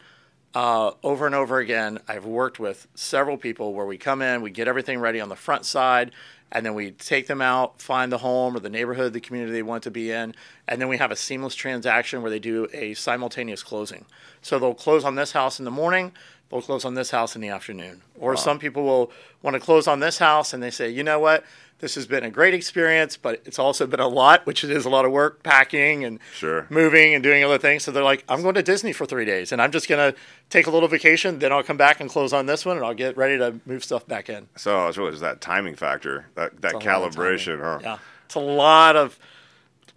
Uh, 0.54 0.92
over 1.04 1.26
and 1.26 1.34
over 1.34 1.60
again, 1.60 2.00
I've 2.08 2.26
worked 2.26 2.60
with 2.60 2.88
several 2.94 3.38
people 3.38 3.74
where 3.74 3.86
we 3.86 3.98
come 3.98 4.22
in, 4.22 4.42
we 4.42 4.52
get 4.52 4.68
everything 4.68 5.00
ready 5.00 5.22
on 5.22 5.30
the 5.30 5.36
front 5.36 5.66
side, 5.66 6.12
and 6.52 6.66
then 6.66 6.74
we 6.74 6.92
take 6.92 7.28
them 7.28 7.42
out, 7.42 7.82
find 7.82 8.12
the 8.12 8.18
home 8.18 8.56
or 8.56 8.60
the 8.60 8.70
neighborhood, 8.70 9.14
the 9.14 9.22
community 9.22 9.54
they 9.54 9.64
want 9.64 9.84
to 9.84 9.92
be 9.92 10.12
in, 10.12 10.36
and 10.68 10.82
then 10.82 10.90
we 10.90 10.98
have 10.98 11.12
a 11.12 11.16
seamless 11.16 11.56
transaction 11.56 12.22
where 12.22 12.30
they 12.30 12.40
do 12.40 12.68
a 12.74 12.94
simultaneous 12.96 13.64
closing. 13.64 14.06
So 14.42 14.60
they'll 14.60 14.74
close 14.74 15.06
on 15.06 15.16
this 15.16 15.32
house 15.32 15.60
in 15.60 15.66
the 15.66 15.72
morning, 15.72 16.12
they'll 16.50 16.62
close 16.62 16.84
on 16.84 16.96
this 16.96 17.12
house 17.12 17.36
in 17.36 17.42
the 17.42 17.48
afternoon. 17.48 18.02
Or 18.20 18.32
wow. 18.32 18.36
some 18.36 18.60
people 18.60 18.84
will 18.84 19.12
want 19.42 19.54
to 19.54 19.62
close 19.62 19.88
on 19.88 20.02
this 20.02 20.18
house 20.18 20.54
and 20.54 20.62
they 20.62 20.72
say, 20.72 20.90
you 20.90 21.04
know 21.04 21.20
what, 21.20 21.46
this 21.82 21.96
has 21.96 22.06
been 22.06 22.24
a 22.24 22.30
great 22.30 22.54
experience, 22.54 23.18
but 23.18 23.42
it's 23.44 23.60
also 23.60 23.88
been 23.88 24.00
a 24.00 24.08
lot, 24.08 24.46
which 24.46 24.64
is 24.64 24.86
a 24.86 24.90
lot 24.90 25.04
of 25.04 25.12
work 25.12 25.44
packing 25.44 26.06
and 26.06 26.20
sure. 26.34 26.68
moving 26.70 27.14
and 27.14 27.24
doing 27.24 27.44
other 27.44 27.58
things. 27.58 27.84
So 27.84 27.92
they're 27.92 28.04
like, 28.04 28.24
I'm 28.30 28.44
going 28.44 28.56
to 28.56 28.64
Disney 28.64 28.94
for 28.94 29.06
three 29.06 29.26
days 29.26 29.52
and 29.52 29.62
I'm 29.62 29.72
just 29.72 29.90
going 29.90 30.14
to 30.14 30.18
take 30.50 30.68
a 30.68 30.72
little 30.72 30.88
vacation. 30.88 31.40
Then 31.40 31.52
I'll 31.52 31.64
come 31.64 31.78
back 31.78 32.00
and 32.00 32.10
close 32.10 32.34
on 32.34 32.46
this 32.46 32.66
one 32.66 32.78
and 32.78 32.86
I'll 32.86 32.94
get 32.94 33.18
ready 33.18 33.38
to 33.40 33.60
move 33.66 33.84
stuff 33.84 34.08
back 34.08 34.30
in. 34.30 34.48
So 34.56 34.88
it's 34.88 34.98
really 34.98 35.12
just 35.12 35.22
that 35.24 35.42
timing 35.42 35.76
factor, 35.76 36.28
that, 36.36 36.62
that 36.62 36.76
calibration, 36.76 37.60
huh? 37.60 37.80
Yeah. 37.82 37.98
It's 38.26 38.36
a 38.36 38.40
lot 38.40 38.96
of 38.96 39.20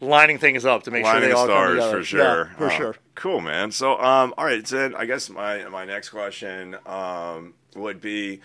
lining 0.01 0.39
things 0.39 0.65
up 0.65 0.85
to 0.85 0.91
make 0.91 1.05
lining 1.05 1.23
sure 1.23 1.29
they 1.29 1.35
all 1.35 1.45
stars 1.45 1.79
come 1.79 1.91
together. 1.91 1.99
for 1.99 2.05
sure. 2.05 2.21
Yeah, 2.47 2.57
for 2.57 2.71
sure. 2.71 2.97
Cool, 3.15 3.41
man. 3.41 3.71
So, 3.71 4.01
um, 4.01 4.35
all 4.37 4.45
right. 4.45 4.67
So, 4.67 4.93
I 4.97 5.05
guess 5.05 5.31
my 5.31 5.69
my 5.69 5.85
next 5.85 6.09
question 6.09 6.77
um, 6.85 7.55
would 7.77 8.01
be 8.01 8.41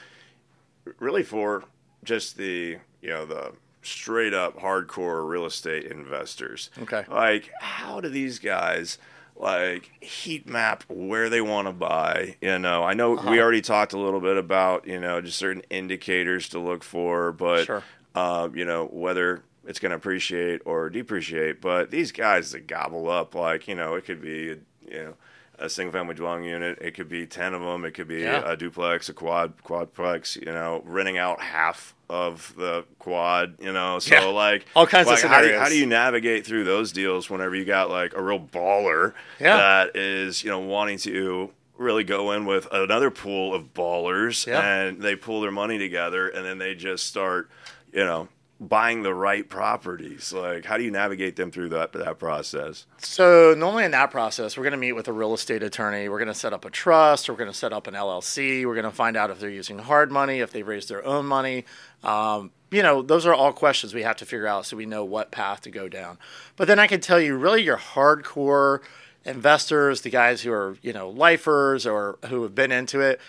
really 0.99 1.23
for 1.23 1.63
just 2.03 2.37
the 2.37 2.77
you 3.01 3.09
know 3.09 3.25
the 3.25 3.53
straight 3.81 4.33
up 4.33 4.59
hardcore 4.59 5.27
real 5.27 5.45
estate 5.45 5.85
investors. 5.85 6.69
Okay. 6.81 7.05
Like, 7.09 7.49
how 7.59 7.99
do 8.01 8.09
these 8.09 8.39
guys? 8.39 8.97
like 9.41 9.89
heat 10.03 10.45
map 10.45 10.83
where 10.89 11.29
they 11.29 11.39
want 11.39 11.65
to 11.65 11.71
buy. 11.71 12.35
You 12.41 12.59
know, 12.59 12.83
I 12.83 12.93
know 12.93 13.15
uh-huh. 13.15 13.31
we 13.31 13.41
already 13.41 13.61
talked 13.61 13.93
a 13.93 13.97
little 13.97 14.19
bit 14.19 14.35
about 14.35 14.85
you 14.85 14.99
know 14.99 15.21
just 15.21 15.37
certain 15.37 15.63
indicators 15.69 16.49
to 16.49 16.59
look 16.59 16.83
for, 16.83 17.31
but 17.31 17.63
sure. 17.63 17.83
uh, 18.15 18.49
you 18.53 18.65
know 18.65 18.89
whether 18.91 19.43
it's 19.69 19.79
going 19.79 19.91
to 19.91 19.95
appreciate 19.95 20.61
or 20.65 20.89
depreciate. 20.89 21.61
But 21.61 21.91
these 21.91 22.11
guys 22.11 22.51
that 22.51 22.65
gobble 22.65 23.09
up, 23.09 23.35
like, 23.35 23.67
you 23.67 23.75
know, 23.75 23.93
it 23.93 24.03
could 24.03 24.19
be, 24.19 24.57
you 24.87 25.03
know, 25.03 25.13
a 25.59 25.69
single 25.69 25.93
family 25.93 26.15
dwelling 26.15 26.43
unit. 26.43 26.79
It 26.81 26.95
could 26.95 27.07
be 27.07 27.27
10 27.27 27.53
of 27.53 27.61
them. 27.61 27.85
It 27.85 27.91
could 27.91 28.07
be 28.07 28.21
yeah. 28.21 28.41
a 28.43 28.57
duplex, 28.57 29.09
a 29.09 29.13
quad, 29.13 29.61
quadplex, 29.63 30.37
you 30.37 30.51
know, 30.51 30.81
renting 30.85 31.19
out 31.19 31.39
half 31.39 31.93
of 32.09 32.53
the 32.57 32.85
quad, 32.97 33.55
you 33.59 33.71
know. 33.71 33.99
So, 33.99 34.15
yeah. 34.15 34.25
like, 34.25 34.65
all 34.75 34.87
kinds 34.87 35.07
like, 35.07 35.15
of 35.15 35.19
scenarios. 35.19 35.41
How 35.41 35.41
do, 35.41 35.53
you, 35.53 35.59
how 35.59 35.69
do, 35.69 35.77
you, 35.77 35.85
navigate 35.85 36.45
through 36.45 36.63
those 36.63 36.91
deals 36.91 37.29
whenever 37.29 37.55
you 37.55 37.65
got 37.65 37.89
like 37.89 38.15
a 38.15 38.21
real 38.21 38.39
baller 38.39 39.13
yeah. 39.39 39.57
that 39.57 39.95
is, 39.95 40.43
you 40.43 40.49
know, 40.49 40.59
wanting 40.59 40.97
to 40.99 41.51
really 41.77 42.03
go 42.03 42.31
in 42.31 42.45
with 42.45 42.67
another 42.71 43.09
pool 43.09 43.53
of 43.53 43.73
ballers 43.73 44.45
yeah. 44.45 44.61
and 44.61 45.01
they 45.01 45.15
pull 45.15 45.41
their 45.41 45.51
money 45.51 45.77
together 45.77 46.27
and 46.27 46.45
then 46.45 46.57
they 46.57 46.75
just 46.75 47.05
start, 47.05 47.49
you 47.93 48.03
know, 48.03 48.27
buying 48.59 49.03
the 49.03 49.13
right 49.13 49.47
properties? 49.47 50.33
Like, 50.33 50.65
how 50.65 50.77
do 50.77 50.83
you 50.83 50.91
navigate 50.91 51.35
them 51.35 51.51
through 51.51 51.69
that 51.69 51.93
that 51.93 52.19
process? 52.19 52.85
So 52.97 53.53
normally 53.57 53.85
in 53.85 53.91
that 53.91 54.11
process, 54.11 54.57
we're 54.57 54.63
going 54.63 54.71
to 54.71 54.77
meet 54.77 54.93
with 54.93 55.07
a 55.07 55.13
real 55.13 55.33
estate 55.33 55.63
attorney. 55.63 56.09
We're 56.09 56.19
going 56.19 56.27
to 56.27 56.33
set 56.33 56.53
up 56.53 56.65
a 56.65 56.69
trust. 56.69 57.29
We're 57.29 57.35
going 57.35 57.51
to 57.51 57.57
set 57.57 57.73
up 57.73 57.87
an 57.87 57.93
LLC. 57.93 58.65
We're 58.65 58.75
going 58.75 58.83
to 58.85 58.91
find 58.91 59.15
out 59.15 59.29
if 59.29 59.39
they're 59.39 59.49
using 59.49 59.79
hard 59.79 60.11
money, 60.11 60.39
if 60.39 60.51
they've 60.51 60.67
raised 60.67 60.89
their 60.89 61.05
own 61.05 61.25
money. 61.25 61.65
Um, 62.03 62.51
you 62.71 62.83
know, 62.83 63.01
those 63.01 63.25
are 63.25 63.33
all 63.33 63.51
questions 63.51 63.93
we 63.93 64.03
have 64.03 64.17
to 64.17 64.25
figure 64.25 64.47
out 64.47 64.65
so 64.65 64.77
we 64.77 64.85
know 64.85 65.03
what 65.03 65.31
path 65.31 65.61
to 65.61 65.71
go 65.71 65.87
down. 65.87 66.17
But 66.55 66.67
then 66.67 66.79
I 66.79 66.87
can 66.87 67.01
tell 67.01 67.19
you, 67.19 67.35
really, 67.35 67.63
your 67.63 67.77
hardcore 67.77 68.81
investors, 69.25 70.01
the 70.01 70.09
guys 70.09 70.41
who 70.41 70.51
are 70.51 70.77
you 70.81 70.93
know 70.93 71.09
lifers 71.09 71.85
or 71.85 72.17
who 72.27 72.43
have 72.43 72.55
been 72.55 72.71
into 72.71 72.99
it, 72.99 73.19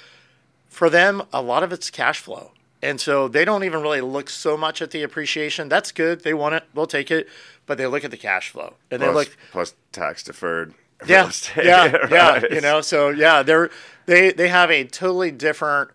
for 0.69 0.91
them, 0.91 1.23
a 1.33 1.43
lot 1.43 1.63
of 1.63 1.73
it's 1.73 1.91
cash 1.91 2.21
flow. 2.21 2.53
And 2.83 3.01
so 3.01 3.29
they 3.29 3.45
don't 3.45 3.65
even 3.65 3.83
really 3.83 4.01
look 4.01 4.31
so 4.31 4.57
much 4.57 4.81
at 4.81 4.91
the 4.91 5.03
appreciation. 5.03 5.69
That's 5.69 5.93
good. 5.93 6.23
They 6.23 6.33
want 6.33 6.55
it. 6.55 6.65
They'll 6.75 6.87
take 6.87 7.11
it. 7.11 7.29
But 7.67 7.79
they 7.79 7.87
look 7.87 8.05
at 8.05 8.11
the 8.11 8.17
cash 8.17 8.51
flow. 8.51 8.75
And 8.91 9.01
plus, 9.01 9.11
they 9.11 9.15
look 9.15 9.37
plus 9.53 9.75
tax 9.93 10.23
deferred. 10.25 10.75
Yeah, 11.07 11.31
yeah, 11.57 11.87
right. 11.97 12.11
yeah. 12.11 12.43
You 12.51 12.61
know, 12.61 12.81
so 12.81 13.11
yeah, 13.11 13.43
they're 13.43 13.71
they 14.07 14.33
they 14.33 14.49
have 14.49 14.71
a 14.71 14.85
totally 14.85 15.31
different 15.31 15.91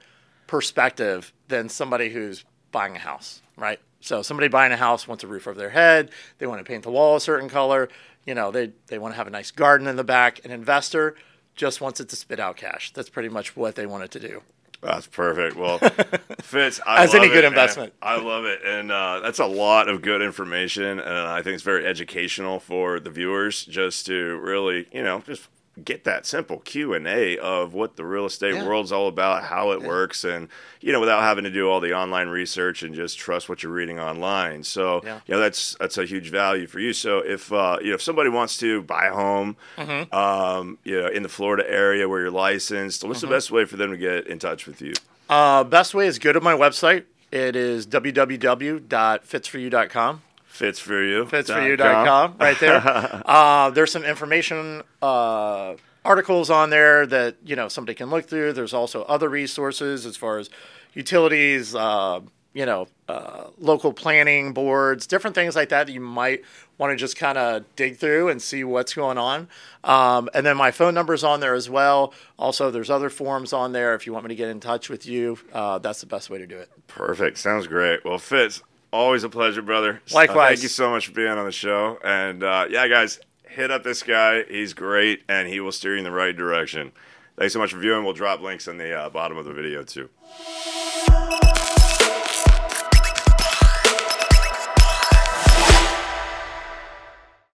perspective 0.47 1.33
than 1.47 1.69
somebody 1.69 2.09
who's 2.09 2.45
buying 2.71 2.95
a 2.95 2.99
house, 2.99 3.41
right? 3.57 3.79
So 3.99 4.21
somebody 4.21 4.47
buying 4.47 4.71
a 4.71 4.77
house 4.77 5.07
wants 5.07 5.23
a 5.23 5.27
roof 5.27 5.47
over 5.47 5.57
their 5.57 5.69
head. 5.71 6.11
They 6.37 6.47
want 6.47 6.59
to 6.59 6.63
paint 6.63 6.83
the 6.83 6.91
wall 6.91 7.15
a 7.15 7.21
certain 7.21 7.49
color. 7.49 7.89
You 8.25 8.35
know, 8.35 8.51
they 8.51 8.71
they 8.87 8.99
want 8.99 9.13
to 9.13 9.17
have 9.17 9.27
a 9.27 9.31
nice 9.31 9.51
garden 9.51 9.87
in 9.87 9.95
the 9.95 10.03
back. 10.03 10.43
An 10.45 10.51
investor 10.51 11.15
just 11.55 11.81
wants 11.81 11.99
it 11.99 12.09
to 12.09 12.15
spit 12.15 12.39
out 12.39 12.57
cash. 12.57 12.91
That's 12.93 13.09
pretty 13.09 13.29
much 13.29 13.55
what 13.55 13.75
they 13.75 13.85
want 13.85 14.03
it 14.03 14.11
to 14.11 14.19
do. 14.19 14.41
That's 14.85 15.07
perfect. 15.07 15.55
Well, 15.55 15.79
Fitz, 16.41 16.79
I 16.85 17.03
as 17.03 17.15
any 17.15 17.27
it, 17.27 17.33
good 17.33 17.43
investment, 17.43 17.93
I 18.01 18.19
love 18.19 18.45
it, 18.45 18.61
and 18.63 18.91
uh, 18.91 19.19
that's 19.21 19.39
a 19.39 19.45
lot 19.45 19.89
of 19.89 20.01
good 20.01 20.21
information, 20.21 20.99
and 20.99 21.27
I 21.27 21.41
think 21.41 21.55
it's 21.55 21.63
very 21.63 21.85
educational 21.85 22.59
for 22.59 22.99
the 22.99 23.09
viewers 23.09 23.65
just 23.65 24.05
to 24.05 24.37
really, 24.39 24.87
you 24.91 25.03
know, 25.03 25.21
just 25.25 25.47
get 25.83 26.05
that 26.05 26.25
simple 26.25 26.59
Q 26.59 26.93
and 26.93 27.05
A 27.07 27.37
of 27.37 27.73
what 27.73 27.95
the 27.97 28.05
real 28.05 28.25
estate 28.25 28.55
Yeah. 28.55 28.65
world's 28.65 28.91
all 28.91 29.07
about, 29.07 29.43
how 29.43 29.71
it 29.71 29.81
works, 29.81 30.23
and 30.23 30.47
you 30.81 30.91
know, 30.93 30.99
without 30.99 31.21
having 31.21 31.43
to 31.43 31.49
do 31.49 31.69
all 31.69 31.79
the 31.81 31.93
online 31.93 32.29
research 32.29 32.83
and 32.83 32.93
just 32.95 33.17
trust 33.17 33.49
what 33.49 33.63
you're 33.63 33.71
reading 33.71 33.99
online. 33.99 34.63
So, 34.63 35.01
Yeah. 35.03 35.19
you 35.25 35.33
know, 35.33 35.39
that's 35.41 35.75
that's 35.79 35.97
a 35.97 36.05
huge 36.05 36.29
value 36.29 36.67
for 36.67 36.79
you. 36.79 36.93
So, 36.93 37.19
if 37.19 37.51
uh, 37.51 37.77
you 37.81 37.89
know, 37.89 37.95
if 37.95 38.01
somebody 38.01 38.29
wants 38.29 38.57
to 38.59 38.81
buy 38.83 39.07
a 39.07 39.13
home, 39.13 39.57
Mm-hmm. 39.77 40.13
um, 40.15 40.77
you 40.83 41.01
know, 41.01 41.07
in 41.07 41.23
the 41.23 41.29
Florida 41.29 41.69
area 41.69 42.07
where 42.07 42.21
you're 42.21 42.31
licensed, 42.31 43.03
what's 43.03 43.19
Mm-hmm. 43.19 43.29
the 43.29 43.35
best 43.35 43.51
way 43.51 43.65
for 43.65 43.75
them 43.77 43.91
to 43.91 43.97
get 43.97 44.27
in 44.27 44.39
touch 44.39 44.67
with 44.67 44.81
you? 44.81 44.93
Uh, 45.29 45.63
best 45.63 45.93
way 45.93 46.07
is 46.07 46.19
go 46.19 46.31
to 46.31 46.39
my 46.39 46.53
website. 46.53 47.03
It 47.31 47.55
is 47.55 47.85
www.fitz4u.com. 47.87 50.21
Fits 50.55 50.79
for 50.79 51.03
you. 51.03 51.25
fitz4u.com 51.25 52.37
right 52.39 52.57
there. 52.61 52.81
uh, 53.25 53.71
there's 53.71 53.91
some 53.91 54.05
information 54.05 54.83
uh, 55.01 55.75
articles 56.05 56.49
on 56.49 56.69
there 56.69 57.05
that 57.05 57.35
you 57.43 57.57
know 57.57 57.67
somebody 57.67 57.93
can 57.93 58.09
look 58.09 58.25
through. 58.29 58.53
There's 58.53 58.73
also 58.73 59.03
other 59.03 59.27
resources 59.27 60.05
as 60.05 60.15
far 60.15 60.37
as 60.37 60.49
utilities, 60.93 61.75
uh, 61.75 62.21
you 62.53 62.65
know, 62.65 62.87
uh, 63.09 63.47
local 63.59 63.91
planning 63.91 64.53
boards, 64.53 65.05
different 65.07 65.35
things 65.35 65.57
like 65.57 65.67
that 65.69 65.87
that 65.87 65.93
you 65.93 65.99
might 65.99 66.41
want 66.77 66.91
to 66.91 66.95
just 66.95 67.17
kind 67.17 67.37
of 67.37 67.65
dig 67.75 67.97
through 67.97 68.29
and 68.29 68.41
see 68.41 68.63
what's 68.63 68.93
going 68.93 69.17
on. 69.17 69.49
Um, 69.83 70.29
and 70.33 70.45
then 70.45 70.55
my 70.55 70.71
phone 70.71 70.93
number's 70.93 71.25
on 71.25 71.41
there 71.41 71.53
as 71.53 71.69
well. 71.69 72.13
Also, 72.39 72.71
there's 72.71 72.89
other 72.89 73.09
forms 73.09 73.51
on 73.51 73.73
there 73.73 73.93
if 73.93 74.05
you 74.07 74.13
want 74.13 74.23
me 74.23 74.29
to 74.29 74.35
get 74.35 74.47
in 74.47 74.61
touch 74.61 74.89
with 74.89 75.05
you. 75.05 75.37
Uh, 75.51 75.79
that's 75.79 75.99
the 75.99 76.07
best 76.07 76.29
way 76.29 76.37
to 76.37 76.47
do 76.47 76.57
it. 76.57 76.69
Perfect. 76.87 77.39
Sounds 77.39 77.67
great. 77.67 78.05
Well, 78.05 78.19
Fitz, 78.19 78.63
always 78.95 79.23
a 79.23 79.29
pleasure, 79.29 79.61
brother. 79.61 80.01
Likewise. 80.11 80.49
thank 80.49 80.63
you 80.63 80.69
so 80.69 80.89
much 80.89 81.07
for 81.07 81.13
being 81.13 81.27
on 81.27 81.45
the 81.45 81.51
show. 81.51 81.99
And 82.03 82.43
uh, 82.43 82.67
yeah, 82.69 82.87
guys, 82.87 83.19
hit 83.43 83.69
up 83.69 83.83
this 83.83 84.01
guy. 84.01 84.43
He's 84.43 84.73
great, 84.73 85.23
and 85.27 85.47
he 85.47 85.59
will 85.59 85.71
steer 85.71 85.93
you 85.93 85.99
in 85.99 86.03
the 86.03 86.11
right 86.11 86.35
direction. 86.35 86.91
Thanks 87.37 87.53
so 87.53 87.59
much 87.59 87.73
for 87.73 87.79
viewing. 87.79 88.05
We'll 88.05 88.13
drop 88.13 88.41
links 88.41 88.67
in 88.67 88.77
the 88.77 88.93
uh, 88.93 89.09
bottom 89.09 89.37
of 89.37 89.45
the 89.45 89.53
video 89.53 89.83
too. 89.83 90.09